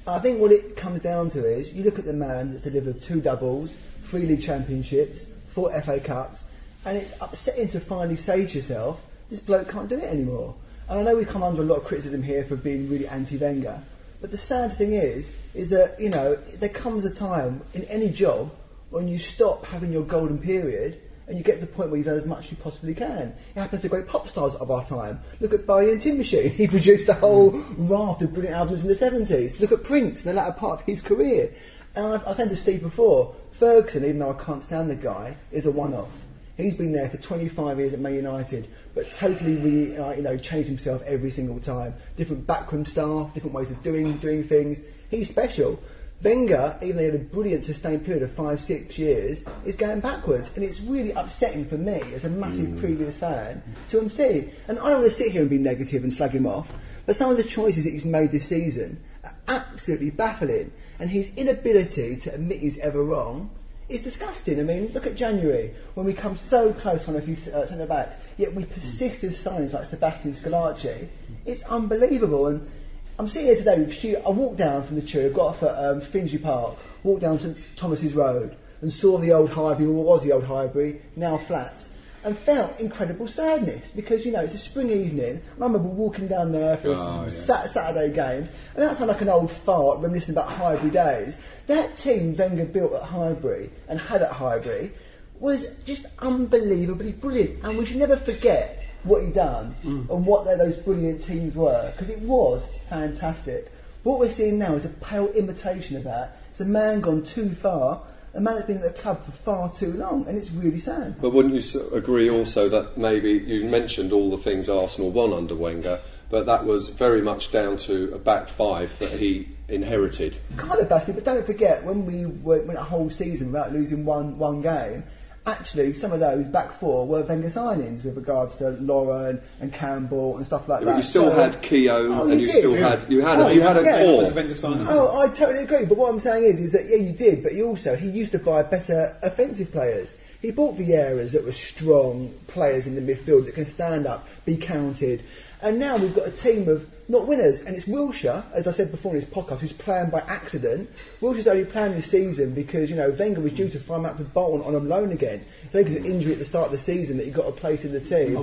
I 0.06 0.18
think 0.18 0.40
what 0.40 0.50
it 0.50 0.76
comes 0.76 1.00
down 1.00 1.30
to 1.30 1.44
is 1.44 1.72
you 1.72 1.84
look 1.84 1.98
at 1.98 2.04
the 2.04 2.12
man 2.12 2.50
that's 2.50 2.62
delivered 2.62 3.00
two 3.00 3.20
doubles, 3.20 3.72
three 4.02 4.26
league 4.26 4.42
championships, 4.42 5.26
four 5.46 5.72
FA 5.80 6.00
Cups, 6.00 6.42
and 6.84 6.96
it's 6.96 7.14
upsetting 7.20 7.68
to 7.68 7.78
finally 7.78 8.16
say 8.16 8.44
to 8.44 8.58
yourself, 8.58 9.00
this 9.30 9.38
bloke 9.38 9.68
can't 9.68 9.88
do 9.88 9.96
it 9.96 10.04
anymore. 10.04 10.56
And 10.88 10.98
I 10.98 11.02
know 11.04 11.16
we 11.16 11.24
come 11.24 11.44
under 11.44 11.62
a 11.62 11.64
lot 11.64 11.76
of 11.76 11.84
criticism 11.84 12.20
here 12.20 12.44
for 12.44 12.56
being 12.56 12.88
really 12.88 13.06
anti-Wenger, 13.06 13.80
but 14.20 14.32
the 14.32 14.36
sad 14.36 14.72
thing 14.72 14.92
is, 14.92 15.30
is 15.54 15.70
that 15.70 16.00
you 16.00 16.08
know 16.08 16.34
there 16.34 16.68
comes 16.68 17.04
a 17.04 17.14
time 17.14 17.60
in 17.72 17.84
any 17.84 18.08
job 18.08 18.50
when 18.90 19.06
you 19.06 19.18
stop 19.18 19.64
having 19.66 19.92
your 19.92 20.02
golden 20.02 20.38
period 20.38 21.00
and 21.26 21.38
you 21.38 21.44
get 21.44 21.60
to 21.60 21.66
the 21.66 21.72
point 21.72 21.90
where 21.90 21.98
you've 21.98 22.06
done 22.06 22.16
as 22.16 22.26
much 22.26 22.46
as 22.46 22.50
you 22.50 22.56
possibly 22.58 22.94
can. 22.94 23.34
It 23.54 23.60
happens 23.60 23.82
to 23.82 23.88
great 23.88 24.06
pop 24.06 24.28
stars 24.28 24.54
of 24.56 24.70
our 24.70 24.84
time. 24.84 25.20
Look 25.40 25.52
at 25.52 25.66
Bowie 25.66 25.90
and 25.90 26.00
Tin 26.00 26.18
Machine. 26.18 26.50
He 26.62 26.68
produced 26.68 27.08
a 27.08 27.14
whole 27.14 27.50
raft 27.76 28.22
of 28.22 28.32
brilliant 28.32 28.56
albums 28.56 28.82
in 28.82 28.88
the 28.88 28.94
70s. 28.94 29.60
Look 29.60 29.72
at 29.72 29.84
Prince 29.84 30.24
in 30.24 30.30
the 30.30 30.34
latter 30.34 30.52
part 30.52 30.80
of 30.80 30.86
his 30.86 31.02
career. 31.02 31.52
And 31.94 32.06
I 32.06 32.28
was 32.28 32.36
saying 32.36 32.48
to 32.48 32.56
Steve 32.56 32.82
before, 32.82 33.34
Ferguson, 33.50 34.04
even 34.04 34.18
though 34.18 34.30
I 34.30 34.42
can't 34.42 34.62
stand 34.62 34.90
the 34.90 34.96
guy, 34.96 35.36
is 35.50 35.66
a 35.66 35.70
one-off. 35.70 36.24
He's 36.56 36.74
been 36.74 36.92
there 36.92 37.08
for 37.08 37.16
25 37.16 37.78
years 37.78 37.94
at 37.94 38.00
Man 38.00 38.14
United, 38.14 38.68
but 38.94 39.10
totally 39.10 39.56
re, 39.56 39.96
uh, 39.96 40.12
you 40.12 40.22
know, 40.22 40.36
changed 40.36 40.68
himself 40.68 41.02
every 41.06 41.30
single 41.30 41.58
time. 41.58 41.94
Different 42.16 42.46
backroom 42.46 42.84
staff, 42.84 43.32
different 43.32 43.54
ways 43.54 43.70
of 43.70 43.82
doing 43.82 44.18
doing 44.18 44.44
things. 44.44 44.82
He's 45.10 45.28
special. 45.28 45.82
Wenger, 46.22 46.78
even 46.82 46.96
though 46.96 47.02
he 47.02 47.06
had 47.06 47.14
a 47.16 47.24
brilliant 47.24 47.64
sustained 47.64 48.04
period 48.04 48.22
of 48.22 48.30
five, 48.30 48.60
six 48.60 48.96
years, 48.96 49.44
is 49.64 49.74
going 49.74 50.00
backwards, 50.00 50.50
and 50.54 50.64
it's 50.64 50.80
really 50.80 51.10
upsetting 51.12 51.64
for 51.64 51.76
me 51.76 52.00
as 52.14 52.24
a 52.24 52.30
massive 52.30 52.78
previous 52.78 53.18
fan 53.18 53.62
to 53.88 53.98
him 53.98 54.08
see. 54.08 54.50
And 54.68 54.78
I 54.78 54.90
don't 54.90 55.00
want 55.00 55.06
to 55.06 55.10
sit 55.10 55.32
here 55.32 55.40
and 55.40 55.50
be 55.50 55.58
negative 55.58 56.04
and 56.04 56.12
slag 56.12 56.30
him 56.30 56.46
off, 56.46 56.72
but 57.06 57.16
some 57.16 57.30
of 57.30 57.36
the 57.36 57.42
choices 57.42 57.84
that 57.84 57.90
he's 57.90 58.06
made 58.06 58.30
this 58.30 58.46
season 58.46 59.02
are 59.24 59.34
absolutely 59.48 60.10
baffling, 60.10 60.72
and 61.00 61.10
his 61.10 61.32
inability 61.36 62.16
to 62.16 62.34
admit 62.34 62.60
he's 62.60 62.78
ever 62.78 63.02
wrong 63.02 63.50
is 63.88 64.02
disgusting. 64.02 64.60
I 64.60 64.62
mean, 64.62 64.92
look 64.92 65.06
at 65.06 65.16
January 65.16 65.74
when 65.94 66.06
we 66.06 66.12
come 66.12 66.36
so 66.36 66.72
close 66.72 67.08
on 67.08 67.16
a 67.16 67.20
few 67.20 67.34
uh, 67.52 67.66
centre 67.66 67.86
backs, 67.86 68.16
yet 68.36 68.54
we 68.54 68.64
persist 68.64 69.22
with 69.22 69.32
signings 69.32 69.72
like 69.72 69.86
Sebastian 69.86 70.32
Squillaci. 70.32 71.08
It's 71.44 71.64
unbelievable. 71.64 72.46
And 72.46 72.70
I'm 73.18 73.28
sitting 73.28 73.48
here 73.48 73.56
today 73.56 73.78
with 73.78 73.92
Stu. 73.92 74.16
I 74.26 74.30
walked 74.30 74.56
down 74.56 74.82
from 74.82 74.96
the 74.96 75.02
tube, 75.02 75.34
got 75.34 75.46
off 75.48 75.62
at 75.62 75.74
um, 75.76 76.00
Finsbury 76.00 76.42
Park, 76.42 76.76
walked 77.04 77.20
down 77.22 77.38
St 77.38 77.56
Thomas's 77.76 78.14
Road, 78.14 78.56
and 78.80 78.92
saw 78.92 79.18
the 79.18 79.32
old 79.32 79.50
Highbury, 79.50 79.86
what 79.88 80.06
was 80.06 80.24
the 80.24 80.32
old 80.32 80.44
Highbury, 80.44 81.00
now 81.14 81.36
flats. 81.36 81.90
And 82.24 82.38
felt 82.38 82.78
incredible 82.78 83.26
sadness 83.26 83.90
because 83.90 84.24
you 84.24 84.30
know 84.30 84.40
it's 84.40 84.54
a 84.54 84.58
spring 84.58 84.90
evening. 84.90 85.42
And 85.54 85.60
I 85.62 85.66
remember 85.66 85.88
walking 85.88 86.28
down 86.28 86.52
there 86.52 86.76
for 86.76 86.90
Oh, 86.90 87.22
yeah. 87.24 87.28
Sat- 87.28 87.70
Saturday 87.70 88.14
games, 88.14 88.50
and 88.74 88.82
that 88.84 88.96
sounded 88.96 89.12
like 89.14 89.22
an 89.22 89.28
old 89.28 89.50
fart 89.50 89.98
reminiscing 90.00 90.34
about 90.34 90.48
Highbury 90.48 90.90
days. 90.90 91.36
That 91.66 91.96
team 91.96 92.36
Wenger 92.36 92.64
built 92.64 92.92
at 92.92 93.02
Highbury 93.02 93.70
and 93.88 93.98
had 94.00 94.22
at 94.22 94.30
Highbury 94.30 94.92
was 95.40 95.74
just 95.84 96.06
unbelievably 96.20 97.12
brilliant, 97.12 97.64
and 97.64 97.76
we 97.76 97.84
should 97.84 97.96
never 97.96 98.16
forget 98.16 98.81
what 99.04 99.22
he'd 99.22 99.34
done 99.34 99.74
mm. 99.84 100.08
and 100.10 100.26
what 100.26 100.44
those 100.44 100.76
brilliant 100.76 101.22
teams 101.22 101.56
were 101.56 101.90
because 101.92 102.10
it 102.10 102.20
was 102.20 102.66
fantastic. 102.88 103.72
What 104.02 104.18
we're 104.18 104.30
seeing 104.30 104.58
now 104.58 104.74
is 104.74 104.84
a 104.84 104.88
pale 104.88 105.28
imitation 105.28 105.96
of 105.96 106.04
that. 106.04 106.36
It's 106.50 106.60
a 106.60 106.64
man 106.64 107.00
gone 107.00 107.22
too 107.22 107.50
far, 107.50 108.02
a 108.34 108.40
man 108.40 108.54
that's 108.54 108.66
been 108.66 108.78
at 108.78 108.82
the 108.82 109.02
club 109.02 109.22
for 109.22 109.30
far 109.30 109.72
too 109.72 109.92
long, 109.92 110.26
and 110.26 110.36
it's 110.36 110.50
really 110.50 110.78
sad. 110.78 111.20
But 111.20 111.30
wouldn't 111.30 111.54
you 111.54 111.90
agree 111.92 112.28
also 112.28 112.68
that 112.68 112.98
maybe 112.98 113.32
you 113.32 113.64
mentioned 113.64 114.12
all 114.12 114.30
the 114.30 114.38
things 114.38 114.68
Arsenal 114.68 115.10
won 115.10 115.32
under 115.32 115.54
Wenger, 115.54 116.00
but 116.30 116.46
that 116.46 116.64
was 116.64 116.88
very 116.88 117.22
much 117.22 117.52
down 117.52 117.76
to 117.78 118.12
a 118.14 118.18
back 118.18 118.48
five 118.48 118.98
that 118.98 119.12
he 119.12 119.48
inherited. 119.68 120.36
kind 120.56 120.80
of 120.80 120.88
bastard, 120.88 121.14
but 121.14 121.24
don't 121.24 121.46
forget 121.46 121.84
when 121.84 122.04
we 122.04 122.26
went, 122.26 122.66
went 122.66 122.78
a 122.78 122.82
whole 122.82 123.08
season 123.08 123.52
without 123.52 123.72
losing 123.72 124.04
one 124.04 124.38
one 124.38 124.60
game. 124.60 125.04
Actually, 125.44 125.92
some 125.92 126.12
of 126.12 126.20
those 126.20 126.46
back 126.46 126.70
four 126.70 127.04
were 127.04 127.22
Wenger 127.22 127.48
signings 127.48 128.04
with 128.04 128.16
regards 128.16 128.54
to 128.56 128.70
Lauren 128.80 129.40
and 129.60 129.72
Campbell 129.72 130.36
and 130.36 130.46
stuff 130.46 130.68
like 130.68 130.80
But 130.84 130.86
that. 130.92 130.96
you 130.98 131.02
still 131.02 131.30
So- 131.30 131.42
had 131.42 131.60
Keown, 131.62 132.12
Oh, 132.12 132.30
and 132.30 132.40
you 132.40 132.46
did, 132.46 132.54
still 132.56 132.76
yeah. 132.78 132.90
had 132.90 133.10
you 133.10 133.22
had 133.22 133.38
Oh, 133.40 133.46
a, 133.48 133.52
you 133.52 133.60
had 133.60 133.76
a 133.76 133.82
yeah. 133.82 134.02
Was 134.04 134.28
a 134.30 134.32
core. 134.32 134.86
Oh, 134.88 135.18
I 135.18 135.26
totally 135.34 135.64
agree. 135.64 135.84
But 135.84 135.98
what 135.98 136.10
I'm 136.10 136.20
saying 136.20 136.44
is, 136.44 136.60
is 136.60 136.70
that 136.72 136.88
yeah, 136.88 136.96
you 136.96 137.10
did, 137.12 137.42
but 137.42 137.50
he 137.52 137.62
also 137.62 137.96
he 137.96 138.08
used 138.08 138.30
to 138.32 138.38
buy 138.38 138.62
better 138.62 139.16
offensive 139.24 139.72
players. 139.72 140.14
He 140.40 140.52
bought 140.52 140.76
Vieiras 140.78 141.32
that 141.32 141.44
were 141.44 141.50
strong 141.52 142.32
players 142.46 142.86
in 142.86 142.94
the 142.94 143.00
midfield 143.00 143.44
that 143.46 143.54
can 143.56 143.68
stand 143.68 144.06
up, 144.06 144.28
be 144.44 144.56
counted, 144.56 145.22
and 145.62 145.78
now 145.78 145.96
we've 145.96 146.14
got 146.14 146.26
a 146.26 146.30
team 146.30 146.68
of 146.68 146.86
not 147.08 147.26
winners. 147.26 147.60
And 147.60 147.76
it's 147.76 147.84
Wilshere, 147.84 148.44
as 148.52 148.66
I 148.66 148.72
said 148.72 148.90
before 148.90 149.12
in 149.12 149.20
his 149.20 149.28
podcast, 149.28 149.58
who's 149.58 149.72
playing 149.72 150.10
by 150.10 150.20
accident. 150.20 150.90
Wilshere's 151.20 151.46
only 151.46 151.64
playing 151.64 151.94
this 151.94 152.10
season 152.10 152.54
because 152.54 152.90
you 152.90 152.96
know 152.96 153.10
Wenger 153.10 153.40
was 153.40 153.52
due 153.52 153.68
to 153.68 153.78
fly 153.78 154.04
out 154.04 154.16
to 154.16 154.24
Bolton 154.24 154.66
on 154.66 154.74
a 154.74 154.78
loan 154.78 155.12
again. 155.12 155.44
So 155.70 155.78
because 155.78 155.94
of 155.94 156.04
an 156.04 156.10
injury 156.10 156.32
at 156.32 156.38
the 156.38 156.44
start 156.44 156.66
of 156.66 156.72
the 156.72 156.78
season 156.78 157.16
that 157.18 157.26
he 157.26 157.30
got 157.30 157.46
a 157.46 157.52
place 157.52 157.84
in 157.84 157.92
the 157.92 158.00
team. 158.00 158.36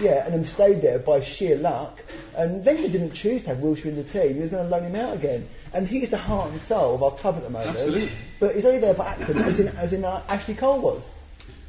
Yeah, 0.00 0.24
and 0.24 0.34
then 0.34 0.44
stayed 0.44 0.82
there 0.82 0.98
by 0.98 1.20
sheer 1.20 1.56
luck. 1.56 2.00
And 2.36 2.64
Wenger 2.64 2.88
didn't 2.88 3.12
choose 3.12 3.42
to 3.44 3.50
have 3.50 3.58
Wilshere 3.58 3.86
in 3.86 3.96
the 3.96 4.04
team. 4.04 4.34
He 4.34 4.40
was 4.40 4.50
going 4.50 4.64
to 4.64 4.70
loan 4.70 4.84
him 4.84 4.96
out 4.96 5.14
again. 5.14 5.48
And 5.72 5.88
he's 5.88 6.10
the 6.10 6.18
heart 6.18 6.50
and 6.50 6.60
soul 6.60 6.94
of 6.94 7.02
our 7.02 7.12
club 7.12 7.36
at 7.36 7.44
the 7.44 7.50
moment. 7.50 7.76
Absolutely. 7.76 8.10
But 8.40 8.56
he's 8.56 8.64
only 8.66 8.80
there 8.80 8.94
by 8.94 9.06
accident, 9.08 9.46
as 9.46 9.60
in, 9.60 9.68
as 9.68 9.92
in 9.92 10.04
uh, 10.04 10.22
Ashley 10.28 10.54
Cole 10.54 10.80
was. 10.80 11.08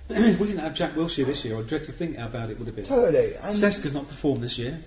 If 0.09 0.39
we 0.39 0.47
didn't 0.47 0.61
have 0.61 0.75
Jack 0.75 0.93
Wilshere 0.93 1.25
this 1.25 1.45
year, 1.45 1.57
I 1.57 1.61
dread 1.61 1.83
to 1.85 1.91
think 1.91 2.17
how 2.17 2.27
bad 2.27 2.49
it 2.49 2.57
would 2.59 2.67
have 2.67 2.75
been. 2.75 2.85
Totally. 2.85 3.35
And 3.35 3.55
Seska's 3.55 3.93
not 3.93 4.07
performed 4.07 4.43
this 4.43 4.57
year. 4.57 4.79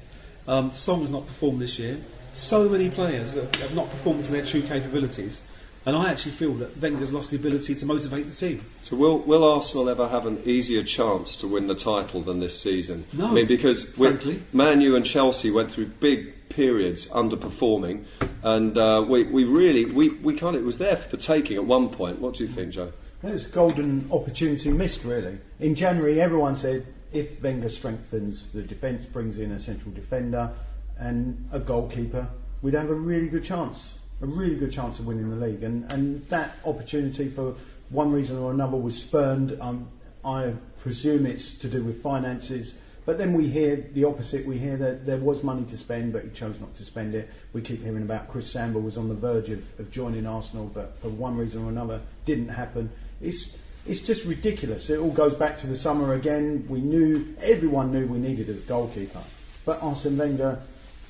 Um, 0.47 0.73
Song's 0.73 1.11
not 1.11 1.27
performed 1.27 1.61
this 1.61 1.79
year. 1.79 1.99
So 2.35 2.69
many 2.69 2.91
players 2.91 3.35
have, 3.35 3.55
have 3.57 3.75
not 3.75 3.91
performed 3.91 4.25
to 4.27 4.33
their 4.33 4.45
true 4.45 4.63
capabilities. 4.63 5.43
And 5.87 5.95
I 5.97 6.11
actually 6.11 6.33
feel 6.33 6.53
that 6.55 6.77
Wenger's 6.79 7.13
lost 7.13 7.31
the 7.31 7.37
ability 7.37 7.77
to 7.77 7.87
motivate 7.87 8.29
the 8.29 8.35
team. 8.35 8.65
So 8.83 8.97
will 8.97 9.19
will 9.19 9.45
Arsenal 9.45 9.89
ever 9.89 10.09
have 10.09 10.27
an 10.27 10.43
easier 10.45 10.83
chance 10.83 11.37
to 11.37 11.47
win 11.49 11.69
the 11.69 11.77
title 11.77 12.23
than 12.23 12.41
this 12.41 12.61
season? 12.61 13.05
No, 13.13 13.29
I 13.29 13.31
mean 13.31 13.47
because 13.47 13.97
we- 13.97 14.09
frankly. 14.09 14.43
Man 14.53 14.81
U 14.81 14.97
and 14.97 15.07
Chelsea 15.07 15.53
went 15.53 15.71
through 15.71 15.87
big 15.87 16.49
periods 16.49 17.07
underperforming, 17.09 18.05
and 18.43 18.77
uh, 18.77 19.05
we 19.09 19.23
we 19.25 19.45
really 19.45 19.85
we 19.85 20.09
we 20.09 20.35
kind 20.35 20.57
of 20.57 20.63
it 20.63 20.65
was 20.65 20.79
there 20.79 20.97
for 20.97 21.09
the 21.09 21.17
taking 21.17 21.57
at 21.57 21.65
one 21.65 21.89
point. 21.89 22.19
What 22.19 22.35
do 22.35 22.43
you 22.43 22.51
think, 22.51 22.73
Joe? 22.73 22.93
There's 23.23 23.47
golden 23.47 24.09
opportunity 24.13 24.71
missed, 24.71 25.05
really. 25.05 25.39
In 25.59 25.75
January, 25.75 26.21
everyone 26.21 26.55
said 26.55 26.87
if 27.13 27.43
Wenger 27.43 27.71
strengthens 27.71 28.51
the 28.51 28.63
defence, 28.63 29.07
brings 29.07 29.39
in 29.39 29.53
a 29.53 29.59
central 29.59 29.93
defender 29.95 30.51
and 30.99 31.49
a 31.51 31.59
goalkeeper, 31.59 32.29
we'd 32.61 32.75
have 32.75 32.91
a 32.91 32.95
really 32.95 33.29
good 33.29 33.45
chance, 33.45 33.95
a 34.21 34.27
really 34.27 34.57
good 34.57 34.71
chance 34.71 34.99
of 34.99 35.07
winning 35.07 35.31
the 35.31 35.47
league. 35.47 35.63
And, 35.63 35.91
and 35.93 36.27
that 36.29 36.57
opportunity, 36.67 37.29
for 37.29 37.55
one 37.89 38.13
reason 38.13 38.37
or 38.37 38.51
another, 38.51 38.77
was 38.77 39.01
spurned. 39.01 39.57
Um, 39.63 39.89
I 40.23 40.53
presume 40.81 41.25
it's 41.25 41.53
to 41.53 41.69
do 41.69 41.83
with 41.83 42.03
finances. 42.03 42.77
But 43.07 43.19
then 43.19 43.35
we 43.35 43.49
hear 43.49 43.77
the 43.77 44.05
opposite. 44.05 44.45
We 44.45 44.59
hear 44.59 44.77
that 44.77 45.07
there 45.07 45.17
was 45.17 45.45
money 45.45 45.65
to 45.67 45.77
spend, 45.79 46.13
but 46.13 46.25
he 46.25 46.31
chose 46.31 46.59
not 46.59 46.75
to 46.75 46.85
spend 46.85 47.15
it. 47.15 47.31
We 47.53 47.63
keep 47.63 47.83
hearing 47.83 48.03
about 48.03 48.29
Chris 48.29 48.51
Samba 48.51 48.81
was 48.81 48.99
on 48.99 49.09
the 49.09 49.15
verge 49.15 49.49
of, 49.49 49.81
of 49.81 49.91
joining 49.93 50.27
Arsenal, 50.27 50.67
but 50.67 50.99
for 50.99 51.09
one 51.09 51.37
reason 51.37 51.65
or 51.65 51.71
another, 51.71 52.03
didn't 52.25 52.49
happen. 52.49 52.91
It's 53.21 53.57
it's 53.87 54.01
just 54.01 54.25
ridiculous. 54.25 54.91
It 54.91 54.99
all 54.99 55.13
goes 55.13 55.35
back 55.35 55.59
to 55.59 55.67
the 55.67 55.77
summer 55.77 56.15
again. 56.15 56.67
We 56.69 56.81
knew 56.81 57.35
everyone 57.41 57.93
knew 57.93 58.07
we 58.07 58.19
needed 58.19 58.49
a 58.49 58.55
goalkeeper, 58.55 59.23
but 59.65 59.83
Arsene 59.83 60.17
Wenger 60.17 60.59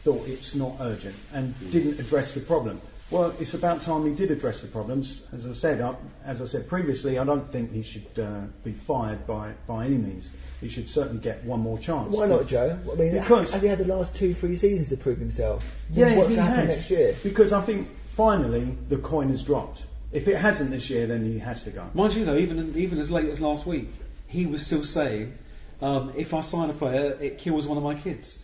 thought 0.02 0.26
it's 0.28 0.54
not 0.54 0.74
urgent 0.80 1.16
and 1.32 1.54
didn't 1.72 1.98
address 1.98 2.34
the 2.34 2.40
problem. 2.40 2.80
Well, 3.10 3.32
it's 3.38 3.54
about 3.54 3.82
time 3.82 4.04
he 4.04 4.12
did 4.14 4.32
address 4.32 4.62
the 4.62 4.66
problems. 4.66 5.24
As 5.32 5.46
I 5.46 5.52
said, 5.52 5.80
I, 5.80 5.94
as 6.24 6.42
I 6.42 6.44
said 6.44 6.68
previously, 6.68 7.18
I 7.20 7.24
don't 7.24 7.48
think 7.48 7.72
he 7.72 7.82
should 7.82 8.06
uh, 8.20 8.40
be 8.64 8.72
fired 8.72 9.24
by, 9.28 9.52
by 9.68 9.86
any 9.86 9.96
means. 9.96 10.30
He 10.60 10.68
should 10.68 10.88
certainly 10.88 11.20
get 11.20 11.44
one 11.44 11.60
more 11.60 11.78
chance. 11.78 12.12
Why 12.16 12.26
not, 12.26 12.46
Joe? 12.46 12.76
I 12.90 12.94
mean, 12.96 13.12
Because- 13.12 13.52
has 13.52 13.62
he 13.62 13.68
had 13.68 13.78
the 13.78 13.84
last 13.86 14.16
two, 14.16 14.34
three 14.34 14.56
seasons 14.56 14.88
to 14.88 14.96
prove 14.96 15.18
himself? 15.18 15.64
Yeah, 15.92 16.16
What's 16.16 16.30
he 16.30 16.36
going 16.36 16.46
to 16.48 16.52
happen 16.52 16.66
has. 16.66 16.76
next 16.78 16.90
year? 16.90 17.14
Because 17.22 17.52
I 17.52 17.60
think 17.60 17.88
finally 18.06 18.76
the 18.88 18.96
coin 18.96 19.28
has 19.28 19.44
dropped. 19.44 19.84
If 20.16 20.28
it 20.28 20.38
hasn't 20.38 20.70
this 20.70 20.88
year, 20.88 21.06
then 21.06 21.30
he 21.30 21.38
has 21.40 21.62
to 21.64 21.70
go. 21.70 21.90
Mind 21.92 22.14
you, 22.14 22.24
though, 22.24 22.38
even 22.38 22.72
even 22.74 22.98
as 22.98 23.10
late 23.10 23.28
as 23.28 23.38
last 23.38 23.66
week, 23.66 23.90
he 24.26 24.46
was 24.46 24.64
still 24.64 24.82
saying, 24.82 25.34
um, 25.82 26.10
"If 26.16 26.32
I 26.32 26.40
sign 26.40 26.70
a 26.70 26.72
player, 26.72 27.18
it 27.20 27.36
kills 27.36 27.66
one 27.66 27.76
of 27.76 27.84
my 27.84 27.94
kids." 27.94 28.42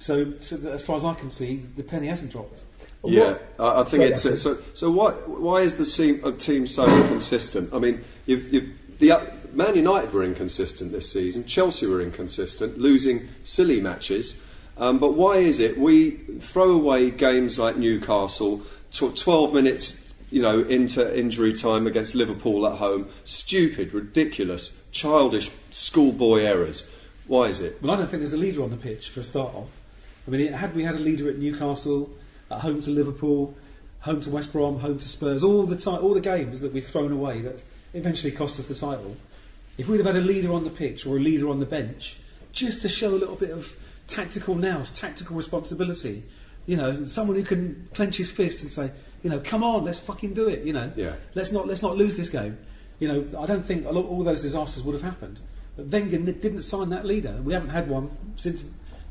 So, 0.00 0.32
so 0.40 0.56
as 0.72 0.82
far 0.82 0.96
as 0.96 1.04
I 1.04 1.14
can 1.14 1.30
see, 1.30 1.62
the 1.76 1.84
penny 1.84 2.08
hasn't 2.08 2.32
dropped. 2.32 2.64
Yeah, 3.04 3.38
I, 3.56 3.82
I 3.82 3.84
think 3.84 4.16
Sorry, 4.16 4.34
it's 4.34 4.42
so. 4.42 4.58
So 4.74 4.90
why 4.90 5.12
why 5.46 5.60
is 5.60 5.76
the 5.76 5.84
team, 5.84 6.20
uh, 6.24 6.32
team 6.32 6.66
so 6.66 6.86
inconsistent? 6.86 7.72
I 7.72 7.78
mean, 7.78 8.02
you've, 8.26 8.52
you've, 8.52 8.98
the 8.98 9.12
uh, 9.12 9.26
Man 9.52 9.76
United 9.76 10.12
were 10.12 10.24
inconsistent 10.24 10.90
this 10.90 11.12
season. 11.12 11.44
Chelsea 11.44 11.86
were 11.86 12.00
inconsistent, 12.00 12.78
losing 12.78 13.28
silly 13.44 13.80
matches. 13.80 14.40
Um, 14.76 14.98
but 14.98 15.14
why 15.14 15.36
is 15.36 15.60
it 15.60 15.78
we 15.78 16.12
throw 16.40 16.72
away 16.72 17.10
games 17.12 17.60
like 17.60 17.76
Newcastle, 17.76 18.62
tw- 18.90 19.14
twelve 19.14 19.54
minutes, 19.54 20.01
you 20.32 20.40
know, 20.40 20.60
into 20.60 21.16
injury 21.16 21.52
time 21.52 21.86
against 21.86 22.14
Liverpool 22.14 22.66
at 22.66 22.78
home? 22.78 23.08
Stupid, 23.24 23.92
ridiculous, 23.92 24.76
childish, 24.90 25.50
schoolboy 25.70 26.40
errors. 26.40 26.88
Why 27.26 27.44
is 27.44 27.60
it? 27.60 27.80
Well, 27.82 27.92
I 27.92 27.96
don't 27.96 28.08
think 28.08 28.22
there's 28.22 28.32
a 28.32 28.38
leader 28.38 28.62
on 28.62 28.70
the 28.70 28.76
pitch 28.76 29.10
for 29.10 29.20
a 29.20 29.24
start 29.24 29.54
off. 29.54 29.68
I 30.26 30.30
mean, 30.30 30.52
had 30.52 30.74
we 30.74 30.84
had 30.84 30.94
a 30.94 30.98
leader 30.98 31.28
at 31.28 31.36
Newcastle, 31.36 32.10
at 32.50 32.60
home 32.60 32.80
to 32.80 32.90
Liverpool, 32.90 33.54
home 34.00 34.20
to 34.20 34.30
West 34.30 34.52
Brom, 34.52 34.78
home 34.78 34.98
to 34.98 35.08
Spurs, 35.08 35.44
all 35.44 35.64
the 35.64 35.76
ti 35.76 35.90
all 35.90 36.14
the 36.14 36.20
games 36.20 36.60
that 36.60 36.72
we've 36.72 36.86
thrown 36.86 37.12
away 37.12 37.42
that 37.42 37.62
eventually 37.92 38.32
cost 38.32 38.58
us 38.58 38.66
the 38.66 38.74
title. 38.74 39.16
If 39.76 39.86
we'd 39.86 39.98
have 39.98 40.06
had 40.06 40.16
a 40.16 40.20
leader 40.20 40.52
on 40.52 40.64
the 40.64 40.70
pitch 40.70 41.06
or 41.06 41.16
a 41.18 41.20
leader 41.20 41.48
on 41.48 41.60
the 41.60 41.66
bench, 41.66 42.18
just 42.52 42.82
to 42.82 42.88
show 42.88 43.10
a 43.10 43.20
little 43.20 43.36
bit 43.36 43.50
of 43.50 43.74
tactical 44.06 44.54
nous, 44.54 44.92
tactical 44.92 45.36
responsibility, 45.36 46.22
you 46.66 46.76
know, 46.76 47.04
someone 47.04 47.36
who 47.36 47.42
can 47.42 47.88
clench 47.94 48.16
his 48.16 48.30
fist 48.30 48.62
and 48.62 48.70
say, 48.70 48.90
you 49.22 49.30
know, 49.30 49.40
come 49.40 49.62
on, 49.64 49.84
let's 49.84 49.98
fucking 49.98 50.34
do 50.34 50.48
it, 50.48 50.64
you 50.64 50.72
know, 50.72 50.90
Yeah. 50.96 51.14
let's 51.34 51.52
not 51.52 51.66
let's 51.66 51.82
not 51.82 51.96
lose 51.96 52.16
this 52.16 52.28
game. 52.28 52.58
You 52.98 53.08
know, 53.08 53.24
I 53.38 53.46
don't 53.46 53.64
think 53.64 53.86
a 53.86 53.90
lot, 53.90 54.06
all 54.06 54.22
those 54.22 54.42
disasters 54.42 54.82
would 54.84 54.92
have 54.92 55.02
happened. 55.02 55.40
But 55.76 55.86
Wenger 55.86 56.18
didn't 56.18 56.62
sign 56.62 56.90
that 56.90 57.06
leader. 57.06 57.40
We 57.42 57.52
haven't 57.54 57.70
had 57.70 57.88
one 57.88 58.10
since 58.36 58.62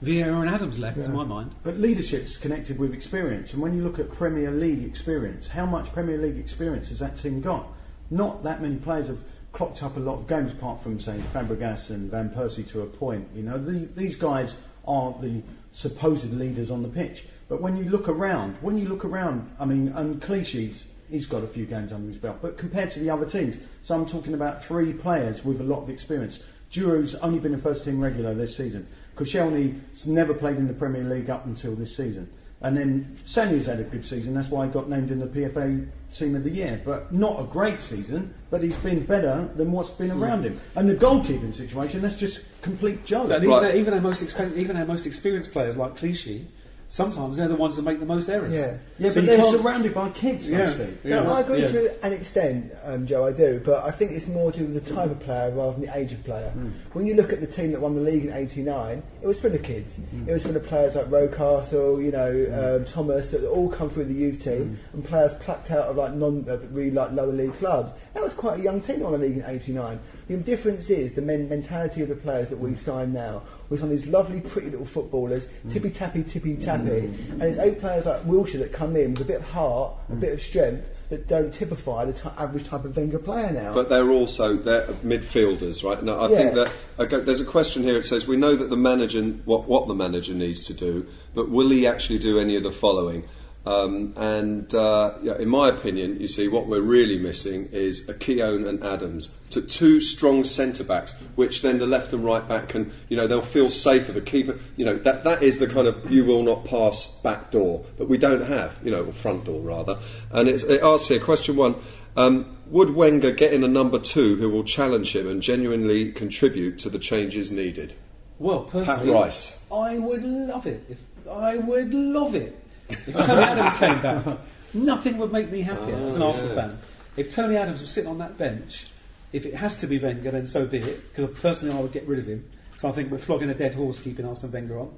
Vieira 0.04 0.40
and 0.42 0.50
Adams 0.50 0.80
left, 0.80 1.04
to 1.04 1.10
my 1.10 1.24
mind. 1.24 1.54
But 1.64 1.78
leadership's 1.80 2.38
connected 2.38 2.80
with 2.80 2.94
experience, 2.94 3.54
and 3.54 3.62
when 3.62 3.76
you 3.76 3.84
look 3.84 4.00
at 4.00 4.12
Premier 4.12 4.52
League 4.52 4.84
experience, 4.84 5.48
how 5.48 5.66
much 5.66 5.92
Premier 5.94 6.18
League 6.18 6.38
experience 6.38 6.90
has 6.90 7.00
that 7.00 7.18
team 7.18 7.42
got? 7.42 7.68
Not 8.10 8.44
that 8.44 8.62
many 8.62 8.78
players 8.78 9.08
have 9.08 9.20
clocked 9.52 9.84
up 9.84 9.98
a 9.98 10.00
lot 10.00 10.16
of 10.20 10.28
games, 10.28 10.52
apart 10.52 10.82
from 10.82 11.00
say 11.00 11.20
Fabregas 11.34 11.90
and 11.90 12.10
Van 12.10 12.30
Persie 12.30 12.68
to 12.70 12.82
a 12.82 12.86
point. 12.86 13.28
You 13.36 13.44
know, 13.44 13.58
the, 13.58 13.86
these 13.96 14.16
guys 14.16 14.58
are 14.86 15.16
the 15.22 15.42
supposed 15.72 16.34
leaders 16.34 16.72
on 16.72 16.84
the 16.84 16.90
pitch. 16.90 17.26
But 17.48 17.62
when 17.62 17.78
you 17.78 17.86
look 17.86 18.08
around, 18.08 18.56
when 18.62 18.78
you 18.78 18.88
look 18.88 19.06
around, 19.06 19.50
I 19.60 19.66
mean, 19.66 19.90
and 19.90 20.22
Clichy's 20.22 20.88
he's 21.10 21.26
got 21.26 21.44
a 21.44 21.48
few 21.48 21.66
games 21.66 21.92
under 21.92 22.08
his 22.08 22.18
belt, 22.18 22.38
but 22.42 22.58
compared 22.58 22.90
to 22.92 23.00
the 23.00 23.10
other 23.10 23.26
teams, 23.26 23.58
so 23.84 23.94
I'm 23.94 24.06
talking 24.06 24.34
about 24.34 24.64
three 24.64 24.94
players 24.94 25.44
with 25.44 25.60
a 25.60 25.64
lot 25.64 25.82
of 25.82 25.90
experience. 25.90 26.42
Djourou's 26.72 27.16
only 27.16 27.40
been 27.40 27.54
a 27.54 27.58
first 27.58 27.84
team 27.84 28.00
regular 28.00 28.34
this 28.34 28.56
season. 28.56 28.88
Koscielny's 29.18 30.08
never 30.08 30.34
played 30.34 30.56
in 30.56 30.68
the 30.68 30.74
Premier 30.74 31.04
League 31.04 31.30
up 31.30 31.46
until 31.46 31.76
this 31.76 31.96
season. 31.96 32.32
And 32.62 32.78
then 32.78 33.18
Sanya's 33.26 33.66
had 33.66 33.80
a 33.80 33.84
good 33.84 34.06
season, 34.06 34.36
that's 34.36 34.50
why 34.50 34.68
he 34.68 34.72
got 34.72 34.88
named 34.88 35.10
in 35.10 35.20
the 35.20 35.26
PFA 35.26 35.88
Team 36.14 36.36
of 36.36 36.44
the 36.44 36.52
Year. 36.52 36.80
But 36.86 37.12
not 37.12 37.40
a 37.40 37.44
great 37.44 37.80
season, 37.80 38.34
but 38.52 38.62
he's 38.62 38.78
been 38.78 39.04
better 39.06 39.50
than 39.56 39.72
what's 39.72 39.90
been 39.90 40.12
hmm. 40.12 40.24
around 40.24 40.44
him. 40.44 40.60
And 40.76 40.88
the 40.88 40.96
goalkeeping 40.96 41.54
situation, 41.54 42.02
that's 42.02 42.18
just 42.18 42.46
complete 42.62 43.04
joke. 43.04 43.32
And 43.32 43.46
Right. 43.46 43.64
even, 43.64 43.78
even 43.78 43.94
our 43.96 44.02
most 44.02 44.24
expen- 44.24 44.56
even 44.56 44.78
our 44.78 44.86
most 44.86 45.08
experienced 45.08 45.52
players 45.52 45.76
like 45.76 45.96
Clichy, 45.96 46.48
sometimes 46.92 47.38
they're 47.38 47.48
the 47.48 47.56
ones 47.56 47.78
that 47.78 47.84
make 47.84 48.02
the 48.02 48.06
most 48.06 48.28
errors. 48.30 48.54
Yeah. 48.54 48.76
Yeah, 49.00 49.10
So 49.10 49.16
but 49.16 49.22
you 49.24 49.28
they're 49.28 49.38
can't- 49.38 49.62
surrounded 49.62 49.94
by 49.94 50.10
kids, 50.10 50.50
Yeah. 50.50 50.70
Steve. 50.70 50.98
Yeah. 51.06 51.22
No, 51.24 51.32
I 51.32 51.40
agree 51.40 51.62
Yeah. 51.62 51.72
to 51.72 52.06
an 52.06 52.12
extent, 52.12 52.74
um, 52.84 53.06
Joe. 53.06 53.24
I 53.26 53.32
do, 53.32 53.62
but 53.64 53.86
I 53.86 53.92
think 53.92 54.12
it's 54.12 54.28
more 54.28 54.52
to 54.52 54.60
do 54.60 54.66
with 54.66 54.84
the 54.86 54.94
type 54.94 55.10
of 55.10 55.20
player 55.22 55.52
rather 55.56 55.72
than 55.72 55.82
the 55.84 55.98
age 55.98 56.12
of 56.12 56.22
player. 56.26 56.52
When 56.92 57.06
you 57.06 57.14
look 57.16 57.32
at 57.32 57.40
the 57.40 57.48
team 57.48 57.72
that 57.72 57.80
won 57.82 57.96
the 57.96 58.02
league 58.02 58.26
in 58.26 58.34
'89, 58.34 59.02
it 59.22 59.28
was 59.28 59.40
full 59.40 59.52
the 59.52 59.58
kids. 59.58 60.00
It 60.28 60.32
was 60.34 60.44
full 60.44 60.52
the 60.52 60.60
players 60.60 60.96
like 60.96 61.10
Rocastle, 61.10 62.04
you 62.04 62.12
know, 62.12 62.76
um, 62.78 62.84
Thomas, 62.86 63.32
that 63.32 63.48
all 63.48 63.70
come 63.70 63.90
through 63.90 64.06
the 64.06 64.14
youth 64.14 64.44
team, 64.44 64.78
and 64.92 65.02
players 65.04 65.34
plucked 65.36 65.72
out 65.72 65.86
of 65.86 65.96
like 65.96 66.14
non, 66.14 66.44
of 66.50 66.76
really 66.76 66.92
like 66.92 67.14
lower 67.14 67.32
league 67.32 67.54
clubs. 67.54 67.96
That 68.16 68.22
was 68.22 68.34
quite 68.34 68.60
a 68.60 68.64
young 68.64 68.82
team 68.82 69.00
that 69.00 69.06
won 69.10 69.14
the 69.20 69.26
league 69.26 69.38
in 69.38 69.46
'89. 69.48 69.98
The 70.32 70.38
difference 70.38 70.90
is 70.90 71.12
the 71.12 71.22
men- 71.22 71.50
mentality 71.50 72.02
of 72.02 72.08
the 72.08 72.16
players 72.16 72.48
that 72.50 72.58
we 72.58 72.72
mm. 72.72 72.78
sign 72.78 73.12
now. 73.12 73.42
We 73.70 73.76
sign 73.76 73.90
these 73.90 74.08
lovely, 74.08 74.40
pretty 74.40 74.70
little 74.70 74.86
footballers, 74.86 75.50
mm. 75.68 75.72
tippy 75.74 75.90
tappy, 75.90 76.24
tippy 76.24 76.56
mm. 76.56 76.64
tappy, 76.64 77.08
and 77.08 77.42
it's 77.42 77.60
eight 77.60 77.82
players 77.82 78.06
like 78.06 78.24
Wilshere 78.24 78.60
that 78.60 78.72
come 78.72 78.96
in 78.96 79.12
with 79.12 79.24
a 79.24 79.26
bit 79.26 79.42
of 79.42 79.44
heart, 79.44 79.94
a 80.10 80.16
bit 80.16 80.32
of 80.32 80.42
strength, 80.42 80.90
that 81.10 81.28
don't 81.28 81.54
typify 81.54 82.06
the 82.06 82.14
t- 82.14 82.30
average 82.38 82.64
type 82.64 82.86
of 82.86 82.96
Wenger 82.96 83.20
player 83.20 83.52
now. 83.52 83.74
But 83.74 83.90
they're 83.90 84.10
also 84.10 84.56
they're 84.56 84.88
midfielders, 85.04 85.84
right? 85.84 86.02
Now, 86.02 86.20
I 86.20 86.30
Yeah. 86.30 86.38
think 86.38 86.54
that 86.54 86.72
okay, 87.00 87.20
there's 87.20 87.42
a 87.42 87.46
question 87.46 87.84
here. 87.84 87.98
It 87.98 88.06
says 88.06 88.26
we 88.26 88.38
know 88.38 88.56
that 88.56 88.70
the 88.70 88.78
manager 88.78 89.22
what 89.44 89.68
what 89.68 89.90
the 89.90 89.94
manager 89.94 90.34
needs 90.34 90.64
to 90.66 90.74
do, 90.74 91.06
but 91.36 91.50
will 91.50 91.70
he 91.70 91.86
actually 91.86 92.20
do 92.20 92.40
any 92.40 92.56
of 92.56 92.64
the 92.64 92.72
following? 92.72 93.26
Um, 93.64 94.14
and 94.18 94.74
uh, 94.74 95.14
yeah, 95.22 95.38
in 95.38 95.48
my 95.50 95.70
opinion, 95.70 96.20
you 96.20 96.28
see, 96.28 96.48
what 96.48 96.66
we're 96.66 96.82
really 96.82 97.20
missing 97.20 97.70
is 97.72 98.10
a 98.10 98.14
Keown 98.14 98.66
and 98.66 98.84
Adams, 98.84 99.30
to 99.52 99.62
two 99.62 100.00
strong 100.00 100.44
centre 100.44 100.84
backs, 100.84 101.14
which 101.36 101.62
then 101.62 101.78
the 101.78 101.86
left 101.86 102.12
and 102.14 102.24
right 102.24 102.48
back 102.48 102.70
can, 102.70 102.92
you 103.08 103.18
know, 103.18 103.28
they'll 103.28 103.42
feel 103.42 103.70
safer. 103.70 104.14
The 104.14 104.22
keeper, 104.22 104.58
you 104.78 104.86
know, 104.86 104.98
that 104.98 105.24
that 105.26 105.44
is 105.44 105.60
the 105.60 105.68
kind 105.68 105.88
of 105.88 106.10
you 106.12 106.26
will 106.26 106.42
not 106.42 106.66
pass 106.66 107.08
back 107.22 107.52
door 107.52 107.86
that 107.98 108.06
we 108.06 108.18
don't 108.18 108.46
have, 108.46 108.80
you 108.84 108.90
know, 108.90 109.04
or 109.04 109.12
front 109.12 109.46
door 109.46 109.62
rather. 109.62 110.00
And 110.32 110.50
it's, 110.50 110.64
it 110.64 110.82
asks 110.82 111.10
here, 111.10 111.20
question 111.20 111.56
one. 111.56 111.76
Um, 112.18 112.58
would 112.68 112.90
Wenger 112.90 113.32
get 113.32 113.54
in 113.54 113.64
a 113.64 113.68
number 113.68 114.00
two 114.00 114.38
who 114.38 114.50
will 114.50 114.64
challenge 114.64 115.16
him 115.16 115.28
and 115.28 115.42
genuinely 115.42 116.12
contribute 116.12 116.80
to 116.80 116.90
the 116.90 117.00
changes 117.00 117.52
needed? 117.52 117.94
Well, 118.40 118.62
personally, 118.62 119.06
Pat 119.06 119.14
Rice. 119.14 119.60
I 119.72 120.00
would 120.00 120.24
love 120.24 120.66
it. 120.66 120.84
If 120.90 120.98
I 121.30 121.58
would 121.58 121.94
love 121.94 122.34
it 122.34 122.61
if 123.08 123.14
Tony 123.14 123.42
Adams 123.42 123.74
came 123.76 124.02
back. 124.02 124.40
Nothing 124.74 125.18
would 125.18 125.32
make 125.32 125.52
me 125.52 125.62
happier 125.62 125.96
as 125.96 126.16
an 126.16 126.22
oh, 126.22 126.30
Arsenal 126.30 126.56
fan. 126.56 126.80
If 127.18 127.34
Tony 127.34 127.58
Adams 127.58 127.82
was 127.82 127.92
sitting 127.92 128.10
on 128.10 128.20
that 128.20 128.38
bench, 128.38 128.88
if 129.34 129.46
it 129.46 129.54
has 129.54 129.76
to 129.78 129.88
be 129.88 130.00
Wenger, 130.00 130.32
then 130.32 130.46
so 130.46 130.66
be 130.66 130.78
it. 130.78 131.14
Because 131.14 131.40
personally, 131.40 131.76
I 131.78 131.82
would 131.82 131.92
get 131.92 132.08
rid 132.08 132.20
of 132.20 132.28
him. 132.28 132.50
Because 132.70 132.86
I 132.86 132.92
think 132.92 133.12
we're 133.12 133.18
flogging 133.18 133.50
a 133.50 133.54
dead 133.54 133.76
horse 133.76 134.00
keeping 134.00 134.26
Arsene 134.26 134.52
Wenger 134.52 134.80
on. 134.80 134.94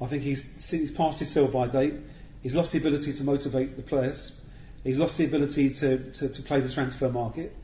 I 0.00 0.06
think 0.06 0.22
he's, 0.22 0.70
he's 0.70 0.90
past 0.90 1.18
his 1.18 1.30
sell-by 1.30 1.68
date. 1.68 1.94
He's 2.42 2.54
lost 2.54 2.72
the 2.72 2.78
ability 2.78 3.12
to 3.12 3.24
motivate 3.24 3.76
the 3.76 3.82
players. 3.82 4.40
He's 4.84 4.98
lost 4.98 5.18
the 5.18 5.26
ability 5.26 5.70
to, 5.70 6.10
to, 6.12 6.28
to 6.28 6.42
play 6.42 6.60
the 6.60 6.70
transfer 6.70 7.10
market. 7.10 7.54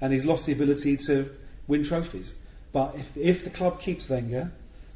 And 0.00 0.12
he's 0.12 0.26
lost 0.26 0.44
the 0.44 0.52
ability 0.52 0.98
to 0.98 1.30
win 1.66 1.82
trophies. 1.82 2.34
But 2.72 2.94
if, 2.96 3.16
if 3.16 3.44
the 3.44 3.50
club 3.50 3.80
keeps 3.80 4.08
Wenger, 4.10 4.52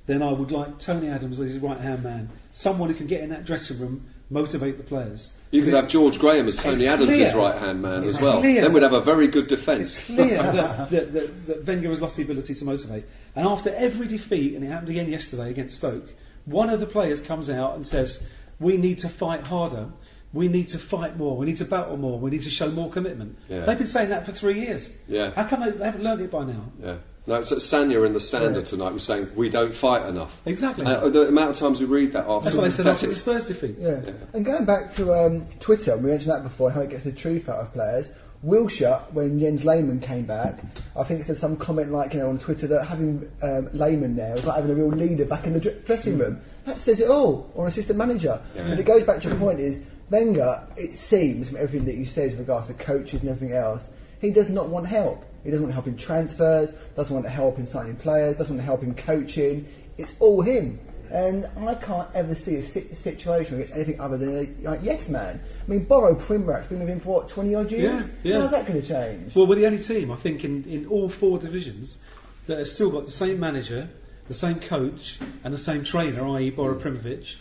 then 0.07 0.23
I 0.23 0.33
would 0.33 0.51
like 0.51 0.79
Tony 0.79 1.09
Adams 1.09 1.41
as 1.41 1.53
his 1.53 1.59
right 1.59 1.81
hand 1.81 2.03
man. 2.03 2.29
Someone 2.53 2.91
who 2.91 2.95
can 2.95 3.07
get 3.07 3.23
in 3.23 3.31
that 3.31 3.47
dressing 3.47 3.79
room, 3.79 4.07
motivate 4.31 4.79
the 4.79 4.85
players. 4.85 5.33
You 5.51 5.63
could 5.63 5.75
have 5.75 5.89
George 5.89 6.19
Graham 6.21 6.47
as 6.47 6.57
Tony 6.57 6.87
Adams' 6.87 7.35
right 7.35 7.59
hand 7.59 7.83
man 7.83 8.05
as 8.05 8.21
well. 8.21 8.41
clear. 8.41 8.63
Then 8.63 8.73
we'd 8.73 8.85
have 8.85 8.93
a 8.93 9.01
very 9.01 9.27
good 9.27 9.49
defence. 9.49 9.99
It's 9.99 10.07
clear 10.07 10.29
that, 10.43 10.91
that, 10.91 11.13
that, 11.13 11.47
that 11.47 11.67
Wenger 11.67 11.91
has 11.91 12.01
lost 12.01 12.17
the 12.17 12.23
ability 12.23 12.55
to 12.55 12.65
motivate. 12.65 13.05
And 13.35 13.47
after 13.47 13.75
every 13.75 14.07
defeat, 14.07 14.55
and 14.55 14.65
it 14.65 14.69
happened 14.69 14.91
again 14.91 15.11
yesterday 15.11 15.51
against 15.51 15.77
Stoke, 15.77 16.09
one 16.45 16.71
of 16.71 16.81
the 16.81 16.87
players 16.87 17.21
comes 17.21 17.51
out 17.51 17.75
and 17.75 17.87
says, 17.87 18.27
We 18.61 18.77
need 18.77 18.99
to 19.01 19.09
fight 19.09 19.47
harder. 19.47 19.91
We 20.33 20.47
need 20.47 20.69
to 20.69 20.79
fight 20.79 21.17
more. 21.17 21.37
We 21.37 21.47
need 21.47 21.57
to 21.57 21.65
battle 21.65 21.97
more. 21.97 22.19
We 22.21 22.31
need 22.31 22.43
to 22.43 22.51
show 22.51 22.71
more 22.71 22.89
commitment. 22.89 23.37
Yeah. 23.49 23.65
They've 23.65 23.79
been 23.79 23.89
saying 23.89 24.11
that 24.11 24.25
for 24.25 24.31
three 24.31 24.61
years. 24.61 24.93
Yeah. 25.09 25.33
How 25.33 25.45
come 25.45 25.61
they 25.61 25.85
haven't 25.85 26.05
learned 26.05 26.21
it 26.21 26.31
by 26.31 26.45
now? 26.45 26.67
Yeah. 26.81 26.97
No, 27.27 27.43
so 27.43 27.57
Sanya 27.57 28.05
in 28.07 28.13
the 28.13 28.21
standard 28.21 28.67
tonight 28.67 28.93
was 28.93 29.03
saying 29.03 29.29
we 29.37 29.51
don't 29.51 29.75
fight 29.75 30.07
enough. 30.07 30.41
Exactly. 30.47 30.87
Uh, 30.87 31.09
the 31.09 31.29
amount 31.29 31.51
of 31.51 31.57
times 31.57 31.79
we 31.79 31.87
read 31.87 32.13
that 32.13 32.27
after 32.27 32.45
That's 32.45 32.57
what 32.57 32.63
they 32.63 32.71
said 32.71 32.87
after 32.87 33.07
the 33.07 33.13
pathetic. 33.13 33.45
Spurs 33.45 33.45
defeat. 33.45 33.77
Yeah. 33.79 34.13
And 34.33 34.45
going 34.45 34.65
back 34.65 34.91
to 34.93 35.13
um, 35.13 35.47
Twitter, 35.61 35.97
we 35.97 36.11
mentioned 36.11 36.33
that 36.33 36.43
before, 36.43 36.71
how 36.71 36.81
it 36.81 36.91
gets 36.91 37.05
the 37.05 37.13
truth 37.13 37.49
out 37.49 37.61
of 37.61 37.73
players. 37.73 38.11
Wilshere, 38.45 39.03
when 39.13 39.39
Jens 39.39 39.67
Lehmann 39.67 40.01
came 40.01 40.25
back, 40.25 40.61
I 40.97 41.05
think 41.05 41.25
said 41.25 41.37
some 41.37 41.57
comment 41.59 41.93
like, 41.93 42.15
you 42.15 42.21
know, 42.21 42.31
on 42.31 42.39
Twitter 42.39 42.67
that 42.69 42.87
having 42.87 43.31
um, 43.43 43.69
Lehmann 43.75 44.17
there 44.17 44.35
was 44.35 44.47
like 44.47 44.57
having 44.57 44.71
a 44.71 44.75
real 44.75 44.89
leader 44.89 45.27
back 45.27 45.47
in 45.47 45.53
the 45.53 45.61
dr- 45.61 45.85
dressing 45.85 46.17
room. 46.17 46.41
That 46.65 46.79
says 46.79 47.01
it 47.01 47.11
all, 47.11 47.51
or 47.55 47.65
an 47.65 47.69
assistant 47.69 47.99
manager. 47.99 48.41
Yeah. 48.57 48.63
And 48.63 48.81
it 48.81 48.85
goes 48.85 49.05
back 49.05 49.21
to 49.21 49.29
your 49.29 49.37
point 49.37 49.61
is, 49.61 49.79
Wenger, 50.09 50.67
it 50.77 50.93
seems 50.93 51.49
from 51.49 51.59
everything 51.59 51.85
that 51.85 51.97
you 51.97 52.07
say 52.07 52.25
with 52.25 52.39
regards 52.39 52.69
to 52.69 52.75
coaches 52.75 53.21
and 53.21 53.29
everything 53.29 53.55
else, 53.55 53.91
he 54.23 54.31
does 54.31 54.49
not 54.49 54.69
want 54.69 54.87
help. 54.87 55.25
He 55.45 55.51
doesn't 55.51 55.65
want 55.65 55.71
to 55.71 55.75
help 55.75 55.87
in 55.87 55.97
transfers, 55.97 56.73
doesn't 56.95 57.15
want 57.15 57.25
to 57.27 57.31
help 57.31 57.59
in 57.59 57.67
signing 57.67 57.97
players, 57.97 58.37
doesn't 58.37 58.55
want 58.55 58.61
to 58.61 58.67
help 58.67 58.83
in 58.83 58.95
coaching. 58.95 59.67
It's 59.99 60.15
all 60.19 60.43
him. 60.43 60.79
And 61.11 61.49
I 61.67 61.75
can't 61.75 62.09
ever 62.15 62.37
see 62.37 62.57
a 62.57 62.63
situation 62.63 63.57
where 63.57 63.63
it's 63.63 63.73
anything 63.73 64.01
other 64.01 64.17
than 64.17 64.29
a 64.29 64.69
like, 64.69 64.81
yes 64.83 65.09
man. 65.09 65.41
I 65.67 65.71
mean, 65.71 65.85
Boro 65.85 66.15
Primorac's 66.15 66.69
been 66.69 66.79
with 66.79 66.89
him 66.89 67.01
for 67.01 67.17
what, 67.17 67.29
20 67.29 67.55
odd 67.55 67.71
years? 67.73 68.09
Yeah, 68.23 68.35
yeah. 68.35 68.39
How's 68.39 68.53
that 68.53 68.67
going 68.67 68.81
to 68.81 68.87
change? 68.87 69.35
Well, 69.35 69.47
we're 69.47 69.57
the 69.57 69.67
only 69.67 69.83
team, 69.83 70.13
I 70.13 70.17
think, 70.17 70.45
in, 70.45 70.65
in 70.65 70.87
all 70.87 71.09
four 71.09 71.39
divisions 71.39 71.99
that 72.47 72.59
has 72.59 72.73
still 72.73 72.91
got 72.91 73.07
the 73.07 73.11
same 73.11 73.41
manager, 73.41 73.89
the 74.29 74.35
same 74.35 74.61
coach, 74.61 75.19
and 75.43 75.53
the 75.53 75.59
same 75.59 75.83
trainer, 75.83 76.25
i.e., 76.37 76.51
Boro 76.51 76.79
Primorac, 76.79 77.37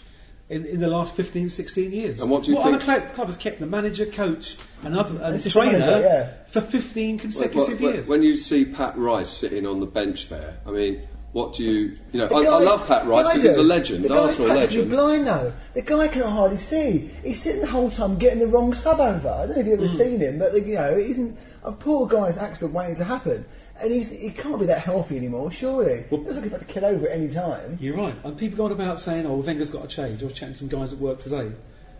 in, 0.50 0.65
in 0.65 0.79
the 0.79 0.88
last 0.88 1.15
15, 1.15 1.48
16 1.50 1.91
years. 1.91 2.22
And 2.22 2.29
what 2.32 2.44
do 2.44 2.51
you 2.51 2.58
other 2.58 2.72
think- 2.72 2.84
club, 2.84 3.13
club 3.13 3.27
has 3.27 3.36
kept 3.38 3.60
the 3.60 3.68
manager, 3.68 4.06
coach, 4.08 4.58
and, 4.84 4.98
other, 4.98 5.15
and 5.24 5.36
It's 5.36 5.44
just 5.44 5.53
the 5.56 5.62
trainer 5.62 5.79
manager, 5.79 6.01
yeah. 6.01 6.29
for 6.48 6.62
15 6.62 7.20
consecutive 7.20 7.79
When- 7.79 7.94
years? 7.94 8.08
When 8.08 8.24
you 8.24 8.36
see 8.36 8.65
Pat 8.65 8.98
Rice 8.98 9.29
sitting 9.29 9.68
on 9.68 9.79
the 9.79 9.86
bench 9.86 10.27
there, 10.29 10.58
I 10.65 10.72
mean, 10.72 11.01
what 11.32 11.53
do 11.53 11.63
you, 11.63 11.96
you 12.12 12.20
know, 12.20 12.27
The 12.27 12.34
I, 12.34 12.39
I 12.56 12.60
love 12.63 12.88
Pat 12.88 13.06
Rice 13.06 13.27
because 13.27 13.44
he's 13.44 13.58
a 13.58 13.62
legend, 13.62 14.03
The 14.03 14.10
guy's 14.10 14.18
Arsenal 14.18 14.48
practically 14.50 14.77
legend. 14.77 14.89
blind 14.91 15.27
though. 15.27 15.53
The 15.75 15.82
guy 15.84 16.08
can 16.08 16.24
hardly 16.24 16.58
see. 16.58 17.12
He's 17.24 17.39
sitting 17.39 17.62
the 17.62 17.68
whole 17.68 17.91
time 17.91 18.18
getting 18.18 18.39
the 18.39 18.48
wrong 18.48 18.74
sub 18.74 19.00
over. 19.00 19.29
I 19.29 19.46
don't 19.46 19.50
know 19.56 19.62
if 19.62 19.68
you've 19.68 19.79
ever 19.79 19.88
Hmm. 19.88 19.98
seen 19.98 20.20
him, 20.20 20.39
but 20.39 20.53
you 20.56 20.74
know, 20.74 20.89
it 20.89 21.06
isn't 21.12 21.38
a 21.63 21.72
poor 21.72 22.08
guy's 22.08 22.39
accident 22.39 22.74
waiting 22.74 22.96
to 22.96 23.03
happen. 23.03 23.46
And 23.82 23.94
he's, 23.94 24.10
he 24.10 24.30
can't 24.30 24.60
be 24.60 24.66
that 24.66 24.82
healthy 24.82 25.18
anymore, 25.18 25.52
surely. 25.52 26.06
He 26.10 26.16
looks 26.16 26.36
like 26.36 26.44
he's 26.44 26.54
about 26.54 26.62
to 26.62 26.66
kill 26.66 26.86
over 26.86 27.08
at 27.08 27.18
any 27.18 27.30
time. 27.30 27.78
You're 27.82 27.98
right. 27.98 28.16
And 28.24 28.38
people 28.38 28.58
going 28.58 28.72
about 28.72 29.00
saying, 29.00 29.26
oh, 29.26 29.38
Wenger's 29.38 29.70
got 29.70 29.90
to 29.90 29.96
change. 29.96 30.22
I 30.22 30.26
was 30.26 30.34
chatting 30.34 30.54
to 30.54 30.60
some 30.60 30.68
guys 30.68 30.94
at 30.94 31.00
work 31.00 31.20
today. 31.20 31.52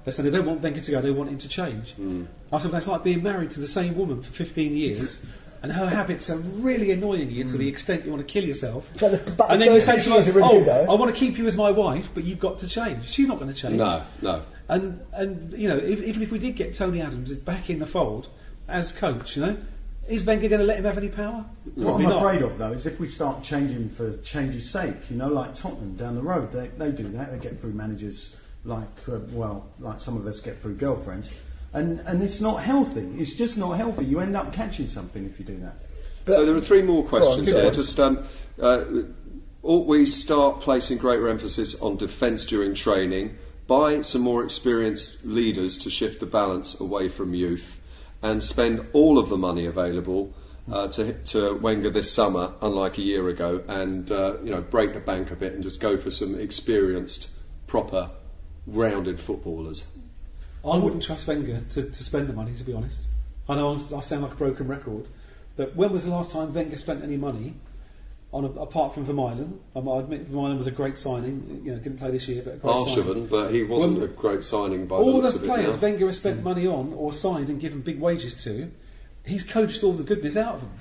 They 0.06 0.12
said 0.12 0.26
they 0.26 0.30
don't 0.30 0.46
want 0.46 0.62
Wenger 0.62 0.82
to 0.82 0.92
go, 0.92 1.02
they 1.02 1.12
want 1.12 1.30
him 1.30 1.38
to 1.40 1.48
change. 1.48 1.94
Hmm. 1.94 2.26
I 2.52 2.60
said, 2.60 2.72
that's 2.72 2.88
like 2.88 3.04
being 3.04 3.22
married 3.22 3.52
to 3.52 3.60
the 3.60 3.68
same 3.68 3.98
woman 3.98 4.22
for 4.22 4.32
15 4.32 4.76
years. 4.76 5.22
And 5.62 5.74
her 5.74 5.90
habits 5.90 6.30
are 6.30 6.38
really 6.38 6.92
annoying 6.92 7.32
you 7.32 7.44
to 7.44 7.58
the 7.58 7.66
hmm. 7.66 7.74
extent 7.74 8.06
you 8.06 8.12
want 8.12 8.26
to 8.26 8.32
kill 8.32 8.46
yourself. 8.46 8.90
But 8.98 9.26
the- 9.26 9.32
but 9.34 9.52
and 9.52 9.62
then 9.62 9.74
you 9.74 9.82
say 9.82 10.00
to 10.00 10.12
her, 10.12 10.32
really 10.32 10.42
"Oh, 10.42 10.64
though." 10.64 10.86
I 10.90 10.96
want 10.96 11.14
to 11.14 11.20
keep 11.20 11.38
you 11.38 11.48
as 11.48 11.58
my 11.58 11.70
wife, 11.70 12.12
but 12.14 12.24
you've 12.24 12.40
got 12.40 12.60
to 12.60 12.68
change." 12.70 13.10
She's 13.10 13.28
not 13.28 13.40
going 13.40 13.52
to 13.52 13.58
change. 13.58 13.76
No, 13.76 14.04
no. 14.22 14.42
And 14.70 15.02
and 15.12 15.52
you 15.52 15.68
know, 15.68 15.76
if, 15.76 16.02
even 16.02 16.22
if 16.22 16.32
we 16.32 16.40
did 16.40 16.56
get 16.56 16.76
Tony 16.76 17.02
Adams 17.02 17.34
back 17.34 17.70
in 17.70 17.80
the 17.80 17.86
fold 17.86 18.30
as 18.70 18.94
coach, 18.94 19.36
you 19.36 19.46
know, 19.46 19.58
is 20.08 20.24
Wenger 20.24 20.48
going 20.48 20.62
to 20.62 20.65
let 20.65 20.77
him 20.77 20.86
have 20.86 20.98
any 20.98 21.10
power? 21.10 21.46
What 21.75 21.84
Probably 21.84 22.06
I'm 22.06 22.12
not. 22.12 22.25
afraid 22.25 22.41
of 22.41 22.58
though 22.58 22.72
is 22.72 22.86
if 22.86 23.00
we 23.00 23.08
start 23.08 23.44
changing 23.44 23.89
for 23.89 24.18
change's 24.18 24.70
sake, 24.70 25.10
you 25.10 25.18
know, 25.18 25.27
like 25.27 25.56
Tottenham 25.56 25.96
down 25.96 26.15
the 26.15 26.22
road, 26.22 26.51
they, 26.51 26.68
they 26.68 26.91
do 26.91 27.08
that. 27.10 27.32
They 27.32 27.38
get 27.39 27.60
through 27.60 27.74
managers 27.74 28.36
like, 28.63 28.88
uh, 29.08 29.20
well, 29.32 29.68
like 29.79 30.00
some 30.00 30.18
of 30.18 30.25
us 30.25 30.39
get 30.39 30.60
through 30.62 30.75
girlfriends, 30.75 31.41
and 31.74 32.00
and 32.01 32.24
it's 32.24 32.41
not 32.41 32.62
healthy. 32.63 33.08
It's 33.18 33.36
just 33.36 33.58
not 33.58 33.72
healthy. 33.72 34.06
You 34.06 34.20
end 34.20 34.36
up 34.36 34.53
catching 34.53 34.88
something 34.88 35.25
if 35.25 35.39
you 35.39 35.46
do 35.46 35.58
that. 35.58 35.75
so 36.27 36.46
there 36.46 36.56
are 36.56 36.62
three 36.62 36.82
more 36.82 37.03
questions 37.03 37.51
go 37.51 37.58
on. 37.58 37.63
here. 37.63 37.72
Just 37.72 38.00
um, 38.00 38.24
uh, 38.62 38.84
ought 39.62 39.88
we 39.88 40.06
start 40.06 40.62
placing 40.62 40.98
greater 40.98 41.27
emphasis 41.27 41.79
on 41.82 41.98
defence 41.98 42.46
during 42.46 42.74
training, 42.74 43.38
buy 43.68 44.01
some 44.01 44.22
more 44.22 44.44
experienced 44.44 45.24
leaders 45.25 45.77
to 45.79 45.89
shift 45.89 46.20
the 46.20 46.25
balance 46.25 46.79
away 46.79 47.08
from 47.08 47.34
youth, 47.34 47.79
and 48.22 48.44
spend 48.44 48.86
all 48.94 49.18
of 49.18 49.30
the 49.30 49.38
money 49.38 49.66
available 49.66 50.34
uh, 50.72 50.88
to, 50.88 51.14
to 51.24 51.56
Wenger 51.56 51.90
this 51.90 52.12
summer, 52.12 52.54
unlike 52.62 52.98
a 52.98 53.02
year 53.02 53.28
ago, 53.30 53.64
and 53.68 54.12
uh, 54.12 54.38
you 54.44 54.52
know 54.52 54.62
break 54.62 54.94
the 54.94 55.00
bank 55.00 55.32
a 55.32 55.36
bit 55.36 55.54
and 55.54 55.64
just 55.64 55.80
go 55.80 55.98
for 55.98 56.10
some 56.10 56.40
experienced, 56.40 57.30
proper, 57.67 58.10
rounded 58.67 59.20
footballers. 59.20 59.86
I 60.63 60.78
wouldn't 60.78 61.04
trust 61.04 61.28
Wenger 61.28 61.62
to, 61.62 61.89
to 61.89 62.04
spend 62.04 62.28
the 62.28 62.34
money, 62.34 62.54
to 62.56 62.63
be 62.63 62.74
honest. 62.74 63.08
I 63.48 63.56
know 63.56 63.70
I'm, 63.70 63.78
I 63.96 64.02
sound 64.02 64.24
like 64.24 64.34
a 64.34 64.36
broken 64.36 64.67
record, 64.67 65.08
but 65.56 65.76
when 65.76 65.91
was 65.91 66.06
the 66.06 66.12
last 66.12 66.34
time 66.34 66.54
Wenger 66.54 66.78
spent 66.78 67.04
any 67.04 67.17
money 67.17 67.56
on 68.32 68.46
a, 68.46 68.48
apart 68.48 68.94
from 68.94 69.06
Vermaelen? 69.06 69.58
Um, 69.76 69.89
I 69.89 70.00
admit 70.00 70.32
Vermaelen 70.32 70.58
was 70.58 70.68
a 70.68 70.72
great 70.72 70.98
signing. 70.98 71.62
You 71.63 71.72
know, 71.72 71.80
didn't 71.80 71.98
play 71.98 72.12
this 72.12 72.28
year, 72.28 72.42
but 72.44 72.56
a 72.56 72.58
great 72.58 72.74
signing. 72.88 73.04
Arshavin, 73.04 73.30
but 73.30 73.52
he 73.52 73.63
wasn't 73.63 73.96
Well, 73.96 74.04
a 74.06 74.08
great 74.08 74.44
signing 74.44 74.86
by 74.86 74.98
the 74.98 75.04
way. 75.04 75.12
All 75.12 75.22
looks 75.22 75.34
the 75.34 75.39
of 75.39 75.46
it 75.46 75.48
players 75.48 75.76
now. 75.76 75.82
Wenger 75.82 76.06
has 76.06 76.18
spent 76.18 76.44
money 76.44 76.68
on 76.68 76.94
or 76.94 77.12
signed 77.12 77.50
and 77.50 77.60
given 77.60 77.82
big 77.82 78.00
wages 78.00 78.36
to, 78.44 78.72
he's 79.26 79.44
coached 79.44 79.84
all 79.84 79.94
the 79.94 80.04
goodness 80.04 80.38
out 80.38 80.56
of 80.56 80.62
them. 80.62 80.72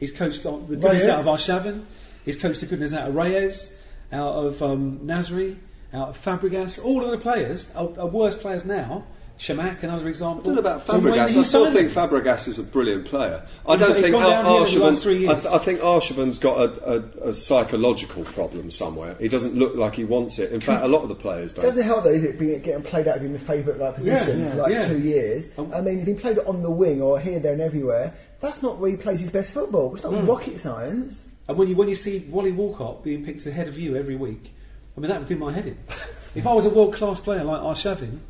He's 0.00 0.12
coached 0.12 0.46
all 0.46 0.58
the 0.58 0.76
goodness 0.76 1.04
Reyes? 1.04 1.08
out 1.08 1.20
of 1.20 1.26
Arshavin. 1.26 1.84
He's 2.24 2.38
coached 2.38 2.60
the 2.60 2.66
goodness 2.66 2.92
out 2.94 3.08
of 3.08 3.14
Reyes, 3.14 3.74
out 4.10 4.34
of 4.34 4.62
um, 4.62 5.00
Nasri, 5.00 5.56
out 5.92 6.08
of 6.08 6.18
Fabregas. 6.22 6.82
All 6.82 7.04
of 7.04 7.10
the 7.10 7.18
players 7.18 7.70
are, 7.74 7.90
are 7.98 8.06
worse 8.06 8.36
players 8.36 8.64
now. 8.64 9.04
Chamakh, 9.38 9.82
another 9.82 10.08
example. 10.08 10.42
I 10.42 10.44
don't 10.44 10.54
know 10.54 10.60
about 10.70 10.86
Fabregas. 10.86 11.36
I 11.36 11.42
still 11.42 11.66
think 11.70 11.92
them- 11.92 12.08
Fabregas 12.08 12.46
is 12.46 12.58
a 12.60 12.62
brilliant 12.62 13.04
player. 13.04 13.42
I 13.68 13.76
don't 13.76 13.94
think 13.96 14.12
gone 14.12 14.30
downhill 14.30 14.64
in 14.64 14.74
the 14.74 14.78
last 14.84 15.02
three 15.02 15.22
Arshavin. 15.24 15.28
I, 15.28 15.32
years. 15.32 15.42
th- 15.42 15.54
I 15.54 15.58
think 15.58 15.80
Arshavin's 15.80 16.38
got 16.38 16.58
a, 16.60 16.92
a, 17.24 17.28
a 17.30 17.34
psychological 17.34 18.24
problem 18.24 18.70
somewhere. 18.70 19.16
He 19.18 19.26
doesn't 19.28 19.54
look 19.56 19.74
like 19.74 19.96
he 19.96 20.04
wants 20.04 20.38
it. 20.38 20.52
In 20.52 20.60
fact, 20.60 20.84
a 20.84 20.88
lot 20.88 21.02
of 21.02 21.08
the 21.08 21.16
players 21.16 21.52
don't. 21.52 21.64
Doesn't 21.64 21.84
help 21.84 22.04
though, 22.04 22.10
is 22.10 22.24
it, 22.24 22.38
being, 22.38 22.60
getting 22.62 22.82
played 22.84 23.08
out 23.08 23.16
of 23.16 23.22
your 23.24 23.36
favourite 23.38 23.80
like, 23.80 23.96
position 23.96 24.38
Yeah, 24.38 24.50
for 24.50 24.56
like 24.58 24.72
yeah. 24.72 24.86
two 24.88 24.98
years? 25.00 25.50
I 25.58 25.80
mean, 25.80 25.96
he's 25.96 26.04
been 26.04 26.18
played 26.18 26.38
on 26.38 26.62
the 26.62 26.70
wing 26.70 27.02
or 27.02 27.18
here, 27.18 27.40
there, 27.40 27.54
and 27.54 27.60
everywhere. 27.62 28.14
That's 28.40 28.62
not 28.62 28.78
where 28.78 28.90
he 28.90 28.96
plays 28.96 29.18
his 29.20 29.30
best 29.30 29.52
football. 29.52 29.94
It's 29.96 30.04
not 30.04 30.12
Mm. 30.12 30.28
rocket 30.28 30.60
science. 30.60 31.26
And 31.48 31.58
when 31.58 31.68
you 31.68 31.74
when 31.74 31.88
you 31.88 31.94
see 31.96 32.20
Wally 32.30 32.52
Walcott 32.52 33.02
being 33.02 33.24
picked 33.24 33.44
ahead 33.46 33.66
of 33.68 33.78
you 33.78 33.96
every 33.96 34.16
week, 34.16 34.54
I 34.96 35.00
mean 35.00 35.10
that 35.10 35.18
would 35.18 35.28
do 35.28 35.36
my 35.36 35.52
head 35.52 35.66
in. 35.66 35.76
if 36.36 36.46
I 36.46 36.52
was 36.52 36.64
a 36.66 36.70
world 36.70 36.94
class 36.94 37.18
player 37.20 37.42
like 37.44 37.60
Arshavin, 37.60 38.20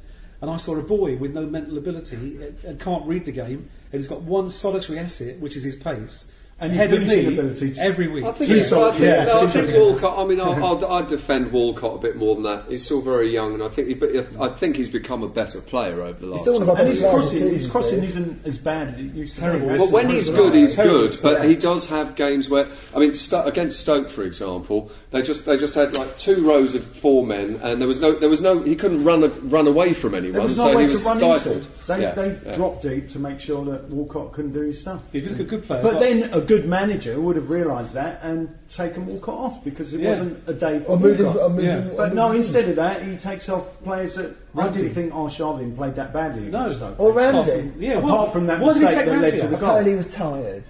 and 0.40 0.51
I 0.51 0.57
saw 0.57 0.77
a 0.77 0.83
boy 0.83 1.16
with 1.16 1.35
no 1.35 1.47
mental 1.47 1.79
ability 1.79 2.38
and- 2.66 2.81
can't 2.81 3.07
read 3.07 3.25
the 3.25 3.33
game, 3.33 3.70
and 3.92 4.01
he's 4.01 4.09
got 4.09 4.23
one 4.23 4.49
solitary 4.49 4.99
asset, 4.99 5.38
which 5.38 5.57
is 5.57 5.62
his 5.62 5.77
pace, 5.77 6.27
And 6.61 6.71
his 6.73 6.81
ahead 6.83 6.95
of 6.95 7.01
finishing 7.09 7.27
me 7.27 7.38
ability 7.38 7.71
to- 7.73 7.81
every 7.83 8.07
week. 8.09 8.25
I 8.25 8.31
think, 8.33 8.49
Two 8.69 8.81
I 8.81 8.90
think, 8.93 9.03
yeah, 9.05 9.25
no, 9.25 9.43
I 9.43 9.47
think 9.49 9.75
Walcott. 9.75 10.19
I 10.19 10.25
mean, 10.25 10.40
I'll, 10.47 10.64
I'll, 10.64 10.93
I'd 10.95 11.09
defend 11.09 11.51
Walcott 11.51 11.97
a 11.97 11.99
bit 11.99 12.17
more 12.17 12.37
than 12.37 12.45
that. 12.45 12.67
He's 12.69 12.85
still 12.85 13.03
very 13.03 13.33
young, 13.33 13.55
and 13.55 13.62
I 13.62 13.69
think, 13.69 13.88
he, 13.88 13.95
but 13.95 14.11
I 14.40 14.49
think 14.49 14.77
he's 14.77 14.88
become 14.88 15.25
a 15.25 15.29
better 15.29 15.61
player 15.61 16.01
over 16.03 16.19
the 16.21 16.27
last. 16.27 16.43
still 16.43 16.61
one 16.61 16.69
of 16.69 16.77
two 16.77 16.81
And 16.83 16.88
his 16.90 17.01
crossing, 17.01 17.40
his 17.49 17.67
crossing 17.67 17.99
Steve. 17.99 18.09
isn't 18.11 18.47
as 18.47 18.57
bad 18.57 18.88
as 18.88 18.99
it 19.01 19.03
used 19.14 19.35
to 19.35 19.40
Terrible. 19.40 19.69
be. 19.73 19.79
But 19.79 19.90
when 19.90 20.09
he's 20.09 20.31
good, 20.31 20.55
he's 20.55 20.77
good. 20.77 21.19
But 21.21 21.43
Yeah. 21.43 21.49
he 21.49 21.57
does 21.57 21.87
have 21.88 22.14
games 22.14 22.49
where, 22.49 22.69
I 22.95 22.99
mean, 23.01 23.14
Sto- 23.14 23.45
against 23.45 23.81
Stoke, 23.81 24.09
for 24.09 24.23
example, 24.23 24.93
they 25.11 25.23
just 25.23 25.47
they 25.47 25.57
just 25.57 25.75
had 25.75 25.97
like 25.97 26.17
two 26.19 26.49
rows 26.49 26.77
of 26.77 26.85
four 26.85 27.27
men, 27.27 27.57
and 27.62 27.81
there 27.81 27.88
was 27.88 28.01
no 28.01 28.12
there 28.12 28.31
was 28.31 28.40
no 28.40 28.62
he 28.62 28.77
couldn't 28.77 29.03
run 29.05 29.25
a, 29.25 29.29
run 29.29 29.67
away 29.67 29.93
from 29.93 30.14
anyone, 30.14 30.35
There 30.35 30.43
was 30.43 30.57
so 30.57 30.71
no 30.71 30.77
way 30.77 30.87
he 30.87 30.97
to 30.97 31.05
run 31.05 31.17
stifled. 31.19 31.57
into. 31.57 31.87
They, 31.88 32.01
Yeah, 32.01 32.12
they 32.12 32.38
yeah. 32.47 32.57
dropped 32.57 32.83
deep 32.83 33.09
to 33.11 33.19
make 33.19 33.40
sure 33.40 33.64
that 33.67 33.88
Walcott 33.88 34.33
couldn't 34.33 34.53
do 34.53 34.61
his 34.61 34.81
stuff. 34.81 35.03
If 35.12 35.25
you 35.25 35.31
look 35.31 35.40
at 35.40 35.49
good 35.49 35.64
players, 35.64 35.83
But 35.83 35.95
like- 35.95 36.03
then 36.03 36.31
a 36.33 36.40
good 36.45 36.67
manager 36.69 37.21
would 37.21 37.37
have 37.37 37.51
realised 37.51 37.95
that 37.95 38.21
and 38.23 38.49
taken 38.71 39.07
Walcott 39.07 39.35
off 39.35 39.65
because 39.65 39.93
it 39.95 40.01
Yeah. 40.01 40.11
wasn't 40.11 40.39
a 40.47 40.53
day 40.55 40.79
for 40.81 40.93
Or 40.93 40.99
moving, 40.99 41.27
Walcott. 41.27 41.43
or 41.43 41.49
moving, 41.51 41.65
Yeah. 41.67 41.77
or 41.93 41.97
But 41.97 42.15
no, 42.15 42.25
moving- 42.29 42.41
instead 42.43 42.69
of 42.69 42.77
that, 42.77 43.03
he 43.03 43.17
takes 43.17 43.49
off 43.49 43.65
players 43.85 44.15
that 44.17 44.31
I 44.57 44.65
Ramsey. 44.65 44.83
didn't 44.83 44.95
think 44.95 45.13
Arshavin 45.13 45.77
played 45.77 45.97
that 45.97 46.13
badly 46.13 46.49
No. 46.51 46.61
against 46.63 46.77
Stoke. 46.79 46.95
Or 46.99 47.11
apart 47.11 47.35
Ramsey. 47.35 47.51
from- 47.73 47.83
yeah, 47.83 47.99
Apart 47.99 48.05
what- 48.21 48.33
from 48.33 48.47
that 48.47 48.61
why 48.61 48.69
did 48.69 48.75
he 48.77 48.85
mistake 48.85 48.99
take 48.99 49.07
that 49.07 49.13
led 49.13 49.23
Ramsey 49.23 49.39
to 49.39 49.45
off? 49.45 49.51
the 49.51 49.57
goal. 49.57 49.69
Apparently 49.69 49.91
he 49.93 49.97
was 49.97 50.15
tired. 50.15 50.63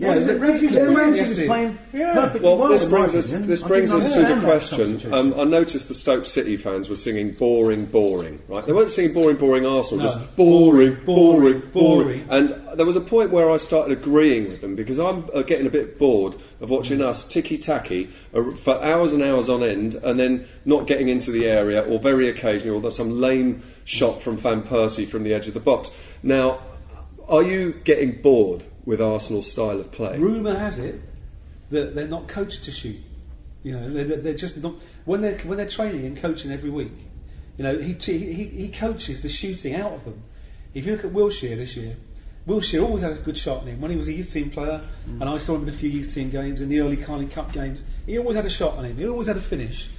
Yeah, 0.00 0.10
Wasn't 0.10 0.30
it 0.30 0.34
the- 0.34 0.38
Ramsey 0.40 0.66
the- 0.68 0.72
playing 0.74 0.94
Ramsey 0.94 1.22
was 1.22 1.34
playing 1.44 1.78
Yeah. 1.92 2.14
perfectly 2.14 2.40
Well, 2.48 2.56
well. 2.58 2.68
this 2.68 2.84
brings 2.84 3.16
us. 3.16 3.32
This 3.32 3.62
brings 3.64 3.92
us 3.92 4.14
to 4.14 4.20
the 4.32 4.40
question. 4.40 5.00
Um, 5.12 5.34
I 5.36 5.42
noticed 5.42 5.88
the 5.88 5.94
Stoke 5.94 6.24
City 6.24 6.56
fans 6.56 6.88
were 6.88 6.94
singing 6.94 7.32
"boring, 7.32 7.86
boring." 7.86 8.38
Right? 8.46 8.64
They 8.64 8.72
weren't 8.72 8.92
singing 8.92 9.12
"boring, 9.12 9.38
boring 9.38 9.66
Arsenal." 9.66 10.04
No. 10.04 10.10
Just 10.12 10.36
boring, 10.36 10.98
boring, 11.04 11.04
Boring, 11.04 11.62
boring, 11.72 12.04
boring. 12.04 12.24
And 12.30 12.54
there 12.76 12.86
was 12.86 12.94
a 12.94 13.00
point 13.00 13.32
where 13.32 13.50
I 13.50 13.56
started 13.56 13.98
agreeing 13.98 14.48
with 14.48 14.60
them 14.60 14.76
because 14.76 15.00
I'm 15.00 15.24
uh, 15.34 15.42
getting 15.42 15.66
a 15.66 15.70
bit 15.70 15.98
bored 15.98 16.36
of 16.60 16.70
watching 16.70 17.02
us 17.02 17.24
ticky 17.24 17.58
tacky 17.58 18.08
uh, 18.32 18.44
for 18.52 18.80
hours 18.80 19.12
and 19.12 19.20
hours 19.20 19.48
on 19.48 19.64
end, 19.64 19.96
and 20.04 20.16
then 20.20 20.46
not 20.64 20.86
getting 20.86 21.08
into 21.08 21.32
the 21.32 21.46
area, 21.48 21.82
or 21.82 21.98
very 21.98 22.28
occasionally, 22.28 22.70
or 22.72 22.80
there's 22.80 22.94
some 22.96 23.20
lame 23.20 23.62
shot 23.84 24.22
from 24.22 24.36
Van 24.36 24.62
Persie 24.62 25.08
from 25.08 25.24
the 25.24 25.34
edge 25.34 25.48
of 25.48 25.54
the 25.54 25.60
box. 25.60 25.90
Now, 26.22 26.60
are 27.28 27.42
you 27.42 27.74
getting 27.82 28.12
bored 28.22 28.62
with 28.88 29.02
Arsenal's 29.02 29.50
style 29.50 29.78
of 29.78 29.92
play? 29.92 30.18
Rumour 30.18 30.58
has 30.58 30.78
it 30.78 30.98
that 31.68 31.94
they're 31.94 32.08
not 32.08 32.26
coached 32.26 32.64
to 32.64 32.72
shoot. 32.72 32.98
You 33.62 33.72
know, 33.72 33.86
they're, 33.86 34.16
they're 34.16 34.34
just 34.34 34.56
not 34.62 34.76
when 35.04 35.20
they're 35.20 35.38
when 35.40 35.58
they're 35.58 35.68
training 35.68 36.06
and 36.06 36.16
coaching 36.16 36.50
every 36.50 36.70
week. 36.70 36.96
You 37.58 37.64
know, 37.64 37.78
he, 37.78 37.92
he 37.92 38.44
he 38.44 38.68
coaches 38.68 39.20
the 39.20 39.28
shooting 39.28 39.74
out 39.74 39.92
of 39.92 40.04
them. 40.04 40.22
If 40.72 40.86
you 40.86 40.92
look 40.92 41.04
at 41.04 41.12
Wilshere 41.12 41.58
this 41.58 41.76
year, 41.76 41.96
Wilshere 42.46 42.82
always 42.82 43.02
had 43.02 43.12
a 43.12 43.16
good 43.16 43.36
shot 43.36 43.62
in 43.62 43.68
him 43.68 43.80
when 43.82 43.90
he 43.90 43.96
was 43.98 44.08
a 44.08 44.12
youth 44.14 44.32
team 44.32 44.48
player, 44.48 44.80
mm. 45.06 45.20
and 45.20 45.24
I 45.24 45.36
saw 45.36 45.56
him 45.56 45.64
in 45.64 45.68
a 45.68 45.76
few 45.76 45.90
youth 45.90 46.14
team 46.14 46.30
games 46.30 46.62
in 46.62 46.70
the 46.70 46.80
early 46.80 46.96
Carling 46.96 47.28
Cup 47.28 47.52
games. 47.52 47.84
He 48.06 48.18
always 48.18 48.36
had 48.36 48.46
a 48.46 48.50
shot 48.50 48.78
on 48.78 48.86
him. 48.86 48.96
He 48.96 49.06
always 49.06 49.26
had 49.26 49.36
a 49.36 49.42
finish. 49.42 49.90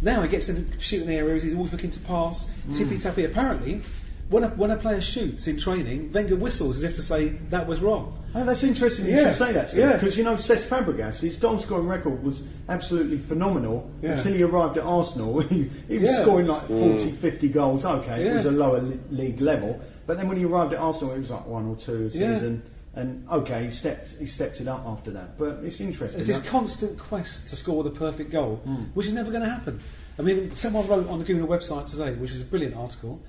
Now 0.00 0.22
he 0.22 0.28
gets 0.28 0.48
in 0.48 0.70
shooting 0.78 1.10
areas. 1.10 1.42
He's 1.42 1.54
always 1.54 1.72
looking 1.72 1.90
to 1.90 2.00
pass, 2.00 2.48
mm. 2.68 2.78
tippy 2.78 2.98
tappy. 2.98 3.24
Apparently, 3.24 3.80
when 4.28 4.42
a, 4.44 4.48
when 4.48 4.70
a 4.72 4.76
player 4.76 5.00
shoots 5.00 5.46
in 5.46 5.56
training, 5.58 6.10
Wenger 6.12 6.36
whistles 6.36 6.78
as 6.78 6.82
if 6.82 6.94
to 6.96 7.02
say 7.02 7.28
that 7.50 7.66
was 7.66 7.80
wrong. 7.80 8.18
Oh, 8.34 8.44
that's 8.44 8.64
interesting 8.64 9.06
you 9.06 9.12
Yeah. 9.12 9.28
should 9.28 9.34
say 9.36 9.52
that, 9.52 9.72
Yeah. 9.72 9.92
because 9.92 10.16
you 10.18 10.24
know 10.24 10.34
Cesc 10.34 10.66
Fabregas, 10.66 11.20
his 11.20 11.36
goal 11.36 11.58
scoring 11.58 11.86
record 11.86 12.22
was 12.22 12.42
absolutely 12.68 13.18
phenomenal 13.18 13.88
Yeah. 14.02 14.12
until 14.12 14.32
he 14.32 14.42
arrived 14.42 14.78
at 14.78 14.84
Arsenal. 14.84 15.40
he, 15.48 15.70
he 15.88 15.98
was 15.98 16.10
Yeah. 16.10 16.22
scoring 16.22 16.46
like 16.46 16.66
mm. 16.68 16.98
40, 16.98 17.12
50 17.12 17.48
goals. 17.50 17.84
Okay, 17.84 18.26
it 18.28 18.34
was 18.34 18.46
a 18.46 18.50
lower 18.50 18.80
le- 18.82 18.98
league 19.10 19.40
level, 19.40 19.80
but 20.06 20.16
then 20.16 20.28
when 20.28 20.36
he 20.36 20.44
arrived 20.44 20.72
at 20.72 20.80
Arsenal, 20.80 21.14
it 21.14 21.18
was 21.18 21.30
like 21.30 21.46
one 21.46 21.66
or 21.66 21.76
two 21.76 21.92
a 22.12 22.16
Yeah. 22.18 22.34
season. 22.34 22.62
And 22.94 23.28
okay, 23.30 23.64
he 23.64 23.70
stepped 23.70 24.16
he 24.18 24.24
stepped 24.26 24.60
it 24.60 24.66
up 24.66 24.84
after 24.86 25.10
that, 25.12 25.38
but 25.38 25.60
it's 25.62 25.80
interesting. 25.80 26.18
It's 26.18 26.26
this 26.26 26.38
that- 26.40 26.48
constant 26.48 26.98
quest 26.98 27.48
to 27.50 27.56
score 27.56 27.84
the 27.84 27.90
perfect 27.90 28.30
goal, 28.32 28.56
hmm. 28.64 28.84
which 28.94 29.06
is 29.06 29.12
never 29.12 29.30
going 29.30 29.42
to 29.42 29.50
happen. 29.50 29.78
I 30.18 30.22
mean, 30.22 30.54
someone 30.54 30.86
wrote 30.88 31.06
on 31.08 31.18
the 31.18 31.24
Google 31.26 31.46
website 31.46 31.90
today, 31.90 32.12
which 32.14 32.30
is 32.30 32.40
a 32.40 32.44
brilliant 32.44 32.74
article. 32.74 33.20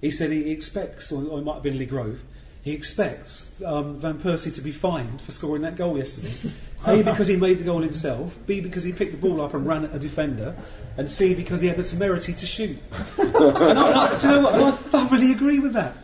He 0.00 0.10
said 0.10 0.30
he 0.30 0.50
expects, 0.50 1.10
or, 1.10 1.24
or 1.24 1.38
it 1.38 1.42
might 1.42 1.54
have 1.54 1.62
been 1.62 1.78
Lee 1.78 1.86
Grove, 1.86 2.20
he 2.62 2.72
expects 2.72 3.52
um, 3.64 3.94
Van 4.00 4.18
Persie 4.18 4.52
to 4.56 4.60
be 4.60 4.72
fined 4.72 5.20
for 5.20 5.30
scoring 5.30 5.62
that 5.62 5.76
goal 5.76 5.96
yesterday. 5.96 6.52
A, 6.84 7.02
because 7.04 7.28
he 7.28 7.36
made 7.36 7.60
the 7.60 7.64
goal 7.64 7.80
himself, 7.80 8.36
B, 8.44 8.60
because 8.60 8.82
he 8.82 8.92
picked 8.92 9.12
the 9.12 9.18
ball 9.18 9.40
up 9.40 9.54
and 9.54 9.64
ran 9.64 9.84
at 9.84 9.94
a 9.94 10.00
defender, 10.00 10.56
and 10.96 11.08
C, 11.08 11.34
because 11.34 11.60
he 11.60 11.68
had 11.68 11.76
the 11.76 11.84
temerity 11.84 12.34
to 12.34 12.44
shoot. 12.44 12.76
and 13.18 13.78
I, 13.78 14.14
I, 14.16 14.18
do 14.18 14.26
you 14.26 14.34
know 14.34 14.40
what? 14.40 14.54
And 14.54 14.64
I 14.64 14.70
thoroughly 14.72 15.30
agree 15.30 15.60
with 15.60 15.74
that. 15.74 15.96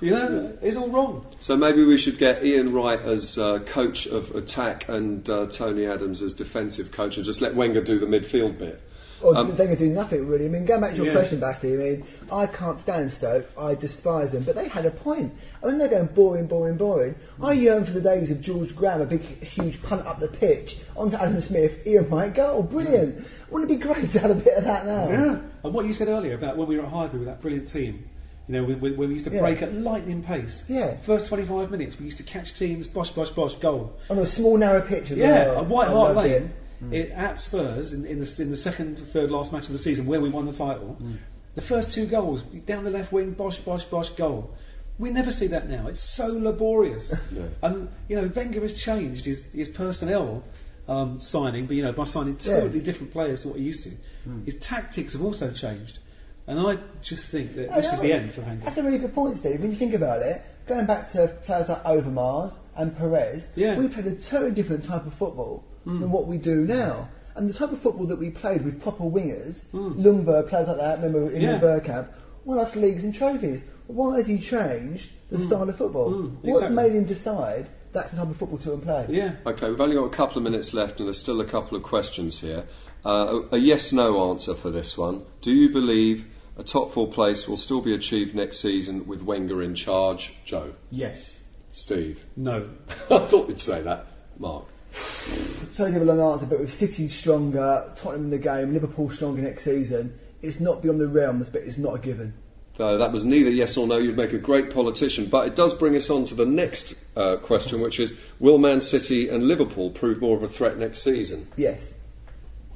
You 0.00 0.12
know, 0.12 0.56
it's 0.62 0.76
all 0.76 0.88
wrong. 0.88 1.26
So 1.40 1.56
maybe 1.56 1.84
we 1.84 1.98
should 1.98 2.18
get 2.18 2.44
Ian 2.44 2.72
Wright 2.72 3.00
as 3.00 3.36
uh, 3.36 3.58
coach 3.58 4.06
of 4.06 4.34
attack 4.34 4.88
and 4.88 5.28
uh, 5.28 5.46
Tony 5.46 5.86
Adams 5.86 6.22
as 6.22 6.32
defensive 6.32 6.92
coach 6.92 7.16
and 7.16 7.26
just 7.26 7.40
let 7.40 7.54
Wenger 7.54 7.82
do 7.82 7.98
the 7.98 8.06
midfield 8.06 8.58
bit. 8.58 8.80
Or 9.20 9.36
Um, 9.36 9.56
they 9.56 9.66
could 9.66 9.78
do 9.78 9.88
nothing 9.88 10.26
really. 10.28 10.46
I 10.46 10.48
mean, 10.48 10.64
going 10.64 10.80
back 10.80 10.90
to 10.92 10.96
your 10.98 11.06
Yeah. 11.06 11.12
question, 11.12 11.40
Basti. 11.40 11.72
I 11.74 11.76
mean, 11.76 12.04
I 12.30 12.46
can't 12.46 12.78
stand 12.78 13.10
Stoke. 13.10 13.46
I 13.58 13.74
despise 13.74 14.30
them, 14.30 14.44
but 14.44 14.54
they 14.54 14.68
had 14.68 14.86
a 14.86 14.90
point. 14.92 15.32
I 15.62 15.66
mean, 15.66 15.78
they're 15.78 15.88
going 15.88 16.06
boring, 16.06 16.46
boring, 16.46 16.76
boring. 16.76 17.16
I 17.42 17.52
yearn 17.52 17.84
for 17.84 17.92
the 17.92 18.00
days 18.00 18.30
of 18.30 18.40
George 18.40 18.76
Graham, 18.76 19.00
a 19.00 19.06
big, 19.06 19.22
huge 19.42 19.82
punt 19.82 20.06
up 20.06 20.20
the 20.20 20.28
pitch 20.28 20.78
onto 20.96 21.16
Alan 21.16 21.40
Smith, 21.40 21.84
Ian 21.86 22.08
Wright 22.10 22.32
goal, 22.32 22.62
brilliant. 22.62 23.26
Wouldn't 23.50 23.70
it 23.70 23.74
be 23.78 23.82
great 23.84 24.10
to 24.12 24.18
have 24.20 24.30
a 24.30 24.34
bit 24.34 24.54
of 24.56 24.64
that 24.64 24.86
now? 24.86 25.08
Yeah. 25.08 25.38
And 25.64 25.74
what 25.74 25.86
you 25.86 25.94
said 25.94 26.08
earlier 26.08 26.34
about 26.34 26.56
when 26.56 26.68
we 26.68 26.76
were 26.76 26.84
at 26.84 26.90
Highbury 26.90 27.18
with 27.20 27.28
that 27.28 27.40
brilliant 27.40 27.66
team, 27.66 28.04
you 28.46 28.54
know, 28.54 28.64
when, 28.64 28.96
we 28.96 29.06
used 29.08 29.24
to 29.24 29.32
Yeah. 29.32 29.40
break 29.40 29.62
at 29.62 29.74
lightning 29.74 30.22
pace. 30.22 30.64
Yeah. 30.68 30.94
First 31.02 31.26
25 31.26 31.70
minutes, 31.72 31.98
we 31.98 32.04
used 32.06 32.18
to 32.18 32.22
catch 32.22 32.56
teams, 32.56 32.86
bosh, 32.86 33.10
bosh, 33.10 33.30
bosh, 33.30 33.56
goal. 33.56 33.92
On 34.10 34.18
a 34.18 34.24
small, 34.24 34.56
narrow 34.56 34.80
pitch 34.80 35.10
as 35.10 35.18
Yeah, 35.18 35.48
well. 35.48 35.58
at 35.58 35.66
White 35.68 35.88
Hart 35.88 36.16
Lane. 36.16 36.30
it. 36.32 36.42
Mm. 36.82 36.92
It, 36.92 37.10
at 37.10 37.40
Spurs, 37.40 37.92
in, 37.92 38.04
in, 38.06 38.20
the, 38.20 38.36
in 38.40 38.50
the 38.50 38.56
second, 38.56 38.98
third 38.98 39.30
last 39.30 39.52
match 39.52 39.64
of 39.64 39.72
the 39.72 39.78
season, 39.78 40.06
where 40.06 40.20
we 40.20 40.28
won 40.28 40.46
the 40.46 40.52
title, 40.52 40.96
mm. 41.02 41.16
the 41.54 41.60
first 41.62 41.90
two 41.90 42.06
goals, 42.06 42.42
down 42.42 42.84
the 42.84 42.90
left 42.90 43.12
wing, 43.12 43.32
bosh, 43.32 43.58
bosh, 43.58 43.84
bosh, 43.84 44.10
goal. 44.10 44.54
We 44.98 45.10
never 45.10 45.30
see 45.30 45.46
that 45.48 45.68
now. 45.68 45.86
It's 45.88 46.00
so 46.00 46.26
laborious. 46.28 47.14
And, 47.62 47.88
you 48.08 48.16
know, 48.16 48.30
Wenger 48.34 48.60
has 48.60 48.74
changed 48.74 49.24
his, 49.24 49.44
his 49.46 49.68
personnel 49.68 50.42
um, 50.88 51.18
signing, 51.20 51.66
but, 51.66 51.76
you 51.76 51.82
know, 51.82 51.92
by 51.92 52.04
signing 52.04 52.36
Yeah. 52.40 52.60
totally 52.60 52.80
different 52.80 53.12
players 53.12 53.42
to 53.42 53.48
what 53.48 53.58
he 53.58 53.64
used 53.64 53.84
to. 53.84 53.90
Mm. 54.28 54.44
His 54.44 54.56
tactics 54.56 55.12
have 55.14 55.22
also 55.22 55.52
changed. 55.52 55.98
And 56.46 56.58
I 56.58 56.78
just 57.02 57.28
think 57.30 57.54
that 57.56 57.68
Oh, 57.70 57.74
this 57.76 57.86
no, 57.88 57.92
is 57.94 58.00
the 58.00 58.12
end 58.12 58.32
for 58.32 58.40
Wenger. 58.40 58.64
That's 58.64 58.78
a 58.78 58.82
really 58.82 58.98
good 58.98 59.14
point, 59.14 59.36
Steve. 59.38 59.60
When 59.60 59.70
you 59.70 59.76
think 59.76 59.94
about 59.94 60.22
it, 60.22 60.40
going 60.66 60.86
back 60.86 61.06
to 61.10 61.28
players 61.44 61.68
like 61.68 61.82
Overmars 61.84 62.56
and 62.76 62.96
Pires, 62.96 63.46
Yeah. 63.54 63.76
we 63.78 63.88
played 63.88 64.06
a 64.06 64.14
totally 64.14 64.52
different 64.52 64.82
type 64.84 65.04
of 65.06 65.12
football 65.12 65.62
than 65.88 66.08
mm. 66.08 66.10
what 66.10 66.26
we 66.26 66.38
do 66.38 66.66
now. 66.66 67.08
And 67.34 67.48
the 67.48 67.54
type 67.54 67.72
of 67.72 67.78
football 67.78 68.06
that 68.06 68.18
we 68.18 68.30
played 68.30 68.64
with 68.64 68.82
proper 68.82 69.04
wingers, 69.04 69.64
mm. 69.66 69.94
Ljungberg, 69.94 70.48
players 70.48 70.68
like 70.68 70.78
that, 70.78 70.98
remember 70.98 71.30
in 71.30 71.42
Yeah. 71.42 71.58
the 71.58 71.66
Bergkamp, 71.66 72.08
won 72.44 72.58
us 72.58 72.76
leagues 72.76 73.04
and 73.04 73.14
trophies. 73.14 73.64
Why 73.86 74.16
has 74.16 74.26
he 74.26 74.38
changed 74.38 75.12
the 75.30 75.38
mm. 75.38 75.46
style 75.46 75.68
of 75.68 75.76
football? 75.76 76.10
What's 76.42 76.64
exactly. 76.66 76.76
made 76.76 76.92
him 76.92 77.04
decide 77.04 77.68
that's 77.92 78.10
the 78.10 78.18
type 78.18 78.28
of 78.28 78.36
football 78.36 78.58
to 78.58 78.76
play? 78.78 79.06
Yeah. 79.08 79.36
Okay, 79.46 79.68
we've 79.68 79.80
only 79.80 79.96
got 79.96 80.04
a 80.04 80.10
couple 80.10 80.38
of 80.38 80.42
minutes 80.42 80.74
left, 80.74 80.98
and 80.98 81.06
there's 81.06 81.18
still 81.18 81.40
a 81.40 81.44
couple 81.44 81.76
of 81.76 81.82
questions 81.82 82.40
here. 82.40 82.66
Uh, 83.04 83.42
a, 83.50 83.56
a 83.56 83.58
yes/no 83.58 84.30
answer 84.30 84.54
for 84.54 84.70
this 84.70 84.98
one. 84.98 85.24
Do 85.40 85.52
you 85.52 85.70
believe 85.70 86.26
a 86.56 86.64
top 86.64 86.92
four 86.92 87.08
place 87.10 87.48
will 87.48 87.56
still 87.56 87.80
be 87.80 87.94
achieved 87.94 88.34
next 88.34 88.58
season 88.58 89.06
with 89.06 89.22
Wenger 89.22 89.62
in 89.62 89.74
charge? 89.74 90.34
Joe, 90.44 90.74
yes. 90.90 91.38
Steve. 91.70 92.26
No. 92.36 92.68
I 93.10 93.18
thought 93.20 93.48
you'd 93.48 93.60
say 93.60 93.82
that. 93.82 94.06
Mark. 94.38 94.66
Sorry 94.90 95.92
to 95.92 95.98
give 95.98 96.08
a 96.08 96.12
long 96.12 96.32
answer, 96.32 96.46
but 96.46 96.60
with 96.60 96.72
City 96.72 97.08
stronger, 97.08 97.90
Tottenham 97.94 98.24
in 98.24 98.30
the 98.30 98.38
game, 98.38 98.72
Liverpool 98.72 99.10
stronger 99.10 99.42
next 99.42 99.64
season, 99.64 100.18
it's 100.42 100.60
not 100.60 100.82
beyond 100.82 101.00
the 101.00 101.08
realms, 101.08 101.48
but 101.48 101.62
it's 101.62 101.78
not 101.78 101.94
a 101.94 101.98
given. 101.98 102.34
Uh, 102.78 102.96
that 102.96 103.10
was 103.10 103.24
neither 103.24 103.50
yes 103.50 103.76
or 103.76 103.86
no. 103.86 103.98
You'd 103.98 104.16
make 104.16 104.32
a 104.32 104.38
great 104.38 104.72
politician, 104.72 105.26
but 105.26 105.48
it 105.48 105.56
does 105.56 105.74
bring 105.74 105.96
us 105.96 106.10
on 106.10 106.24
to 106.26 106.34
the 106.34 106.46
next 106.46 106.94
uh, 107.16 107.36
question, 107.36 107.80
which 107.80 107.98
is: 107.98 108.16
Will 108.38 108.58
Man 108.58 108.80
City 108.80 109.28
and 109.28 109.48
Liverpool 109.48 109.90
prove 109.90 110.20
more 110.20 110.36
of 110.36 110.44
a 110.44 110.48
threat 110.48 110.78
next 110.78 111.02
season? 111.02 111.48
Yes. 111.56 111.94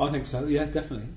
I 0.01 0.11
think 0.11 0.27
so, 0.27 0.47
yeah, 0.47 0.65
definitely. 0.65 1.09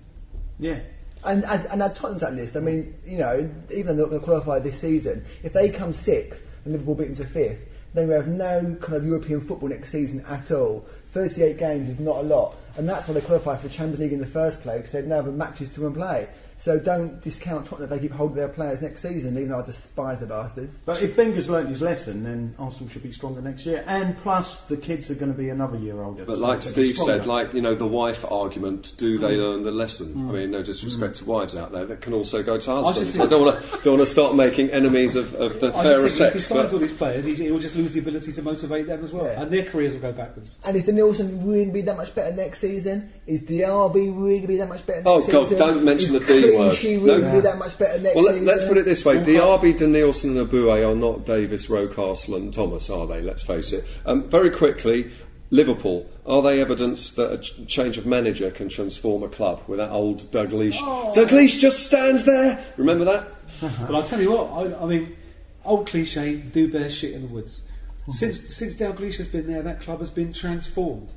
Yeah. 0.59 0.79
And, 1.23 1.43
and, 1.45 1.65
and 1.65 1.81
add 1.81 1.95
Tottenham's 1.95 2.21
that 2.21 2.33
list. 2.33 2.55
I 2.55 2.59
mean, 2.59 2.93
you 3.03 3.17
know, 3.17 3.49
even 3.73 3.97
though 3.97 4.05
they're 4.05 4.05
not 4.05 4.09
going 4.09 4.21
to 4.21 4.25
qualify 4.25 4.59
this 4.59 4.79
season, 4.79 5.23
if 5.41 5.53
they 5.53 5.69
come 5.69 5.91
sixth 5.91 6.43
and 6.63 6.73
Liverpool 6.73 6.93
beat 6.93 7.05
them 7.05 7.15
to 7.15 7.25
fifth, 7.25 7.74
then 7.95 8.09
we 8.09 8.13
have 8.13 8.27
no 8.27 8.75
kind 8.81 8.97
of 8.97 9.05
European 9.05 9.39
football 9.39 9.69
next 9.69 9.91
season 9.91 10.23
at 10.27 10.51
all. 10.51 10.85
38 11.09 11.57
games 11.57 11.89
is 11.89 11.99
not 11.99 12.17
a 12.17 12.21
lot. 12.21 12.55
And 12.77 12.87
that's 12.87 13.07
why 13.07 13.13
they 13.13 13.21
qualify 13.21 13.55
for 13.55 13.67
the 13.67 13.73
Champions 13.73 13.99
League 13.99 14.13
in 14.13 14.19
the 14.19 14.27
first 14.27 14.61
place, 14.61 14.77
because 14.77 14.91
they've 14.91 15.05
no 15.05 15.19
other 15.19 15.31
matches 15.31 15.69
to 15.71 15.91
play. 15.91 16.27
So 16.57 16.79
don't 16.79 17.21
discount 17.21 17.65
Tottenham 17.65 17.83
if 17.85 17.89
they 17.89 17.99
keep 17.99 18.11
hold 18.11 18.31
of 18.31 18.37
their 18.37 18.49
players 18.49 18.81
next 18.81 19.01
season, 19.01 19.35
even 19.37 19.49
though 19.49 19.59
I 19.59 19.65
despise 19.65 20.19
the 20.19 20.27
bastards. 20.27 20.79
But 20.85 21.01
if 21.01 21.17
Wenger's 21.17 21.49
learnt 21.49 21.69
his 21.69 21.81
lesson, 21.81 22.23
then 22.23 22.55
Arsenal 22.57 22.89
should 22.89 23.03
be 23.03 23.11
stronger 23.11 23.41
next 23.41 23.65
year. 23.65 23.83
And 23.87 24.17
plus, 24.19 24.61
the 24.61 24.77
kids 24.77 25.11
are 25.11 25.15
going 25.15 25.31
to 25.31 25.37
be 25.37 25.49
another 25.49 25.77
year 25.77 26.01
older. 26.01 26.25
But 26.25 26.37
so 26.37 26.41
like 26.41 26.61
Steve 26.61 26.97
said, 26.97 27.25
like 27.25 27.53
you 27.53 27.61
know, 27.61 27.75
the 27.75 27.87
wife 27.87 28.23
argument: 28.29 28.93
Do 28.97 29.17
they 29.17 29.35
mm. 29.35 29.43
learn 29.43 29.63
the 29.63 29.71
lesson? 29.71 30.13
Mm. 30.13 30.29
I 30.29 30.31
mean, 30.33 30.51
no 30.51 30.63
disrespect 30.63 31.17
to 31.17 31.23
mm. 31.25 31.27
wives 31.27 31.55
out 31.55 31.71
there, 31.71 31.85
that 31.85 32.01
can 32.01 32.13
also 32.13 32.41
go 32.41 32.57
to 32.57 32.65
just 32.65 32.67
husbands. 32.67 33.15
I, 33.15 33.19
think- 33.19 33.29
don't 33.29 33.45
want 33.45 33.61
to 33.61 33.81
don't 33.81 33.97
want 33.97 34.07
to 34.07 34.11
start 34.11 34.35
making 34.35 34.69
enemies 34.69 35.15
of, 35.15 35.33
of 35.35 35.59
the 35.59 35.75
I 35.75 35.83
fairer 35.83 36.03
just 36.03 36.17
think 36.17 36.27
if 36.27 36.33
he 36.33 36.39
sex. 36.39 36.53
signs 36.59 36.73
all 36.73 36.79
these 36.79 36.93
players, 36.93 37.25
he, 37.25 37.35
he 37.35 37.51
will 37.51 37.59
just 37.59 37.75
lose 37.75 37.93
the 37.93 37.99
ability 37.99 38.31
to 38.31 38.41
motivate 38.41 38.87
them 38.87 39.03
as 39.03 39.11
well, 39.11 39.25
Yeah. 39.25 39.41
and 39.41 39.51
their 39.51 39.65
careers 39.65 39.93
will 39.93 40.01
go 40.01 40.11
backwards. 40.11 40.57
And 40.63 40.75
is 40.75 40.85
Denilson 40.85 41.45
really 41.45 41.65
going 41.65 41.67
to 41.67 41.73
be 41.73 41.81
that 41.81 41.97
much 41.97 42.15
better 42.15 42.35
next 42.35 42.59
season? 42.59 43.11
Is 43.27 43.41
Diaby 43.41 43.93
really 43.95 44.11
going 44.11 44.41
to 44.41 44.47
be 44.47 44.57
that 44.57 44.69
much 44.69 44.85
better 44.85 44.99
next 44.99 45.07
Oh, 45.07 45.19
season? 45.19 45.57
God, 45.57 45.73
don't 45.73 45.83
mention 45.83 46.15
is 46.15 46.21
the 46.21 46.25
D 46.25 46.44
word. 46.53 46.75
Clichy 46.75 46.97
really 46.97 47.21
No. 47.21 47.31
be 47.33 47.39
that 47.41 47.57
much 47.57 47.77
better 47.77 48.01
next 48.01 48.15
well, 48.15 48.25
let, 48.25 48.33
season? 48.33 48.47
let's 48.47 48.63
put 48.65 48.77
it 48.77 48.85
this 48.85 49.05
way: 49.05 49.17
Diaby, 49.17 49.77
Denilson, 49.77 50.37
and 50.37 50.49
Eboué 50.49 50.89
are 50.89 50.95
not 50.95 51.25
Davis, 51.25 51.67
Rocastle, 51.67 52.35
and 52.37 52.53
Thomas, 52.53 52.89
are 52.89 53.07
they? 53.07 53.21
Let's 53.21 53.43
face 53.43 53.73
it. 53.73 53.85
Um, 54.05 54.29
very 54.29 54.49
quickly, 54.49 55.11
Liverpool 55.51 56.07
are 56.25 56.41
they 56.41 56.59
evidence 56.59 57.11
that 57.11 57.31
a 57.31 57.37
change 57.65 57.97
of 57.97 58.05
manager 58.05 58.49
can 58.49 58.67
transform 58.67 59.21
a 59.23 59.27
club? 59.27 59.61
With 59.67 59.77
that 59.77 59.91
old 59.91 60.31
Doug 60.31 60.49
Leesh? 60.49 60.79
Doug 61.13 61.29
Douglas 61.29 61.55
just 61.55 61.85
stands 61.85 62.25
there. 62.25 62.63
Remember 62.77 63.05
that? 63.05 63.27
But 63.61 63.93
I'll 63.93 64.03
tell 64.03 64.19
you 64.19 64.31
what, 64.31 64.51
I, 64.51 64.83
I 64.83 64.85
mean, 64.87 65.15
old 65.63 65.85
cliche, 65.87 66.37
do 66.37 66.71
bear 66.71 66.89
shit 66.89 67.13
in 67.13 67.21
the 67.21 67.27
woods. 67.27 67.67
Since 68.09 68.53
since 68.53 68.75
Dalglish 68.75 69.17
has 69.17 69.27
been 69.27 69.47
there, 69.47 69.61
that 69.61 69.81
club 69.81 69.99
has 69.99 70.09
been 70.09 70.33
transformed. 70.33 71.13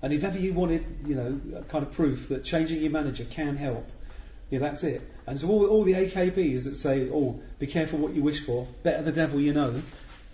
And 0.00 0.12
if 0.12 0.24
ever 0.24 0.38
you 0.38 0.52
wanted, 0.52 0.84
you 1.06 1.14
know, 1.14 1.62
kind 1.68 1.84
of 1.86 1.92
proof 1.92 2.28
that 2.28 2.44
changing 2.44 2.82
your 2.82 2.90
manager 2.90 3.24
can 3.24 3.56
help, 3.56 3.88
yeah, 4.52 4.58
that's 4.58 4.84
it. 4.84 5.00
And 5.26 5.40
so 5.40 5.48
all, 5.48 5.66
all 5.66 5.82
the 5.82 5.94
AKBs 5.94 6.64
that 6.64 6.76
say, 6.76 7.08
oh, 7.10 7.40
be 7.58 7.66
careful 7.66 7.98
what 7.98 8.12
you 8.12 8.22
wish 8.22 8.44
for, 8.44 8.68
better 8.82 9.02
the 9.02 9.10
devil 9.10 9.40
you 9.40 9.54
know, 9.54 9.80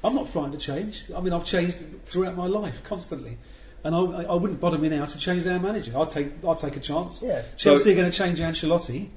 I'm 0.03 0.15
not 0.17 0.29
frightened 0.29 0.55
to 0.55 0.59
change. 0.59 1.05
I 1.17 1.21
mean, 1.21 1.33
I've 1.33 1.45
changed 1.45 1.79
throughout 2.03 2.37
my 2.37 2.47
life, 2.47 2.83
constantly. 2.83 3.39
And 3.85 3.95
I, 3.95 3.99
I 4.01 4.23
I 4.25 4.35
wouldn't 4.35 4.59
bother 4.59 4.77
me 4.77 4.89
now 4.89 5.05
to 5.05 5.19
change 5.19 5.47
our 5.47 5.61
manager. 5.61 5.97
I'd 5.97 6.11
take, 6.11 6.45
I'd 6.45 6.59
take 6.59 6.75
a 6.75 6.81
chance. 6.81 7.23
Yeah. 7.23 7.43
Chelsea 7.57 7.85
So- 7.85 7.91
are 7.93 7.95
going 7.95 8.11
to 8.11 8.17
change 8.17 8.41
Ancelotti. 8.41 9.09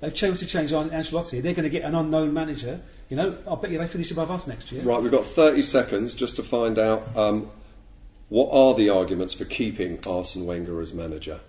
They've 0.00 0.12
chosen 0.12 0.46
to 0.46 0.52
change 0.52 0.72
Ancelotti. 0.72 1.40
They're 1.40 1.54
going 1.54 1.62
to 1.62 1.70
get 1.70 1.84
an 1.84 1.94
unknown 1.94 2.34
manager. 2.34 2.78
You 3.08 3.16
know, 3.16 3.38
I'll 3.46 3.56
bet 3.56 3.70
you 3.70 3.78
they 3.78 3.86
finish 3.86 4.10
above 4.10 4.30
us 4.30 4.46
next 4.46 4.70
year. 4.70 4.82
Right, 4.82 5.00
we've 5.00 5.12
got 5.12 5.24
30 5.24 5.62
seconds 5.62 6.14
just 6.14 6.36
to 6.36 6.42
find 6.42 6.78
out 6.78 7.16
um, 7.16 7.50
what 8.28 8.50
are 8.52 8.74
the 8.74 8.90
arguments 8.90 9.32
for 9.32 9.46
keeping 9.46 9.98
Arsene 10.06 10.44
Wenger 10.44 10.78
as 10.82 10.92
manager. 10.92 11.40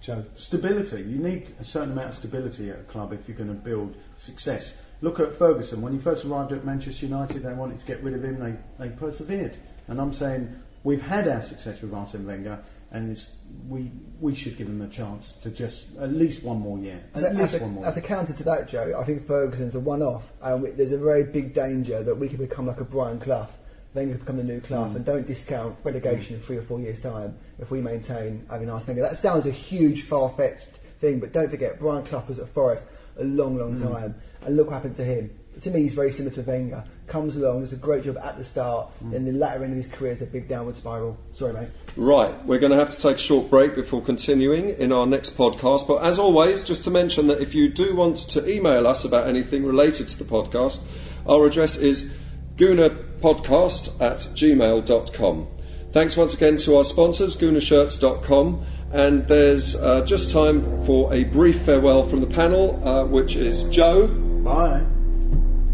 Joe. 0.00 0.24
Stability. 0.34 1.02
You 1.02 1.18
need 1.18 1.54
a 1.58 1.64
certain 1.64 1.92
amount 1.92 2.10
of 2.10 2.14
stability 2.14 2.70
at 2.70 2.78
a 2.80 2.84
club 2.84 3.12
if 3.12 3.28
you're 3.28 3.36
going 3.36 3.48
to 3.48 3.54
build 3.54 3.96
success. 4.16 4.74
Look 5.00 5.20
at 5.20 5.34
Ferguson. 5.34 5.80
When 5.82 5.92
he 5.92 5.98
first 5.98 6.24
arrived 6.24 6.52
at 6.52 6.64
Manchester 6.64 7.06
United, 7.06 7.42
they 7.42 7.52
wanted 7.52 7.78
to 7.78 7.86
get 7.86 8.02
rid 8.02 8.14
of 8.14 8.24
him. 8.24 8.38
They, 8.38 8.84
they 8.84 8.90
persevered. 8.94 9.56
And 9.86 10.00
I'm 10.00 10.12
saying 10.12 10.54
we've 10.84 11.02
had 11.02 11.28
our 11.28 11.42
success 11.42 11.80
with 11.80 11.94
Arsene 11.94 12.26
Wenger, 12.26 12.62
and 12.90 13.10
it's, 13.10 13.36
we 13.68 13.90
we 14.20 14.34
should 14.34 14.56
give 14.56 14.66
him 14.66 14.80
a 14.82 14.88
chance 14.88 15.32
to 15.42 15.50
just 15.50 15.86
at 16.00 16.12
least 16.12 16.42
one 16.42 16.58
more 16.58 16.78
year. 16.78 17.02
At 17.14 17.22
As 17.22 17.30
a, 17.30 17.34
least 17.42 17.54
a, 17.54 17.58
one 17.58 17.72
more. 17.74 17.86
as 17.86 17.96
a 17.96 18.00
counter 18.02 18.32
to 18.32 18.42
that, 18.44 18.68
Joe, 18.68 18.98
I 18.98 19.04
think 19.04 19.26
Ferguson's 19.26 19.74
a 19.74 19.80
one-off, 19.80 20.32
and 20.42 20.62
we, 20.62 20.70
there's 20.70 20.92
a 20.92 20.98
very 20.98 21.24
big 21.24 21.52
danger 21.52 22.02
that 22.02 22.14
we 22.16 22.28
could 22.28 22.38
become 22.38 22.66
like 22.66 22.80
a 22.80 22.84
Brian 22.84 23.18
Clough. 23.18 23.48
Wenger 23.94 24.14
could 24.14 24.20
become 24.20 24.36
the 24.36 24.44
new 24.44 24.60
Clough, 24.60 24.88
hmm. 24.88 24.96
and 24.96 25.04
don't 25.04 25.26
discount 25.26 25.76
relegation 25.82 26.36
in 26.36 26.42
three 26.42 26.58
or 26.58 26.62
four 26.62 26.80
years' 26.80 27.00
time 27.00 27.36
if 27.58 27.70
we 27.70 27.80
maintain 27.80 28.46
having 28.50 28.68
Wenger. 28.68 29.02
That 29.02 29.16
sounds 29.16 29.46
a 29.46 29.50
huge, 29.50 30.02
far-fetched 30.02 30.68
thing, 30.98 31.20
but 31.20 31.32
don't 31.32 31.50
forget 31.50 31.78
Brian 31.78 32.04
Clough 32.04 32.24
was 32.28 32.38
at 32.38 32.48
Forest 32.48 32.84
a 33.18 33.24
long, 33.24 33.56
long 33.56 33.76
hmm. 33.76 33.92
time, 33.92 34.14
and 34.44 34.56
look 34.56 34.68
what 34.68 34.74
happened 34.74 34.94
to 34.96 35.04
him. 35.04 35.30
To 35.62 35.70
me, 35.70 35.82
he's 35.82 35.94
very 35.94 36.12
similar 36.12 36.34
to 36.36 36.42
Wenger. 36.42 36.84
Comes 37.08 37.34
along, 37.34 37.62
does 37.62 37.72
a 37.72 37.76
great 37.76 38.04
job 38.04 38.18
at 38.18 38.36
the 38.36 38.44
start, 38.44 38.90
hmm. 38.98 39.10
then 39.10 39.24
the 39.24 39.32
latter 39.32 39.64
end 39.64 39.72
of 39.72 39.78
his 39.78 39.88
career 39.88 40.12
is 40.12 40.22
a 40.22 40.26
big 40.26 40.48
downward 40.48 40.76
spiral. 40.76 41.16
Sorry, 41.32 41.54
mate. 41.54 41.68
Right, 41.96 42.44
we're 42.44 42.60
going 42.60 42.72
to 42.72 42.78
have 42.78 42.90
to 42.90 43.00
take 43.00 43.16
a 43.16 43.20
short 43.20 43.48
break 43.48 43.74
before 43.74 44.02
continuing 44.02 44.68
in 44.70 44.92
our 44.92 45.06
next 45.06 45.36
podcast. 45.36 45.88
But 45.88 46.04
as 46.04 46.18
always, 46.18 46.62
just 46.62 46.84
to 46.84 46.90
mention 46.90 47.26
that 47.28 47.40
if 47.40 47.54
you 47.54 47.70
do 47.70 47.96
want 47.96 48.18
to 48.18 48.48
email 48.48 48.86
us 48.86 49.04
about 49.04 49.26
anything 49.26 49.64
related 49.64 50.08
to 50.08 50.18
the 50.18 50.24
podcast, 50.24 50.82
our 51.26 51.46
address 51.46 51.76
is 51.76 52.12
Gooner 52.56 53.07
podcast 53.20 54.00
at 54.00 54.18
gmail.com. 54.34 55.46
Thanks 55.92 56.16
once 56.16 56.34
again 56.34 56.56
to 56.58 56.76
our 56.76 56.84
sponsors, 56.84 57.36
GoonerShirts.com. 57.36 58.64
And 58.92 59.26
there's 59.28 59.76
uh, 59.76 60.04
just 60.04 60.30
time 60.30 60.84
for 60.84 61.12
a 61.12 61.24
brief 61.24 61.60
farewell 61.62 62.04
from 62.04 62.20
the 62.20 62.26
panel, 62.26 62.82
uh, 62.86 63.04
which 63.04 63.36
is 63.36 63.64
Joe, 63.64 64.06
Bye. 64.08 64.82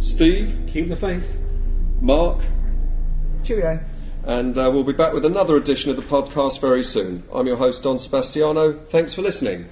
Steve, 0.01 0.69
Keep 0.69 0.89
the 0.89 0.97
faith. 0.97 1.39
Mark, 2.01 2.41
Cheerio. 3.45 3.81
and 4.25 4.59
uh, 4.59 4.69
we'll 4.73 4.83
be 4.85 4.93
back 4.93 5.13
with 5.13 5.25
another 5.25 5.57
edition 5.57 5.91
of 5.91 5.97
the 5.97 6.03
podcast 6.03 6.61
very 6.61 6.83
soon. 6.83 7.23
I'm 7.33 7.47
your 7.47 7.57
host, 7.57 7.83
Don 7.85 7.99
Sebastiano. 7.99 8.73
Thanks 8.73 9.15
for 9.15 9.23
listening. 9.23 9.67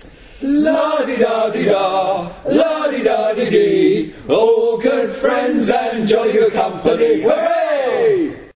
La 0.45 1.05
di 1.07 1.17
da 1.19 1.51
di 1.51 1.65
da, 1.65 2.29
la 2.47 2.89
di 2.91 3.03
da 3.03 3.33
di 3.33 3.49
dee. 3.49 4.13
Oh, 4.29 4.77
good 4.77 5.13
friends 5.13 5.71
and 5.71 6.05
jolly 6.05 6.33
good 6.33 6.53
company. 6.53 7.23
Hooray! 7.23 8.42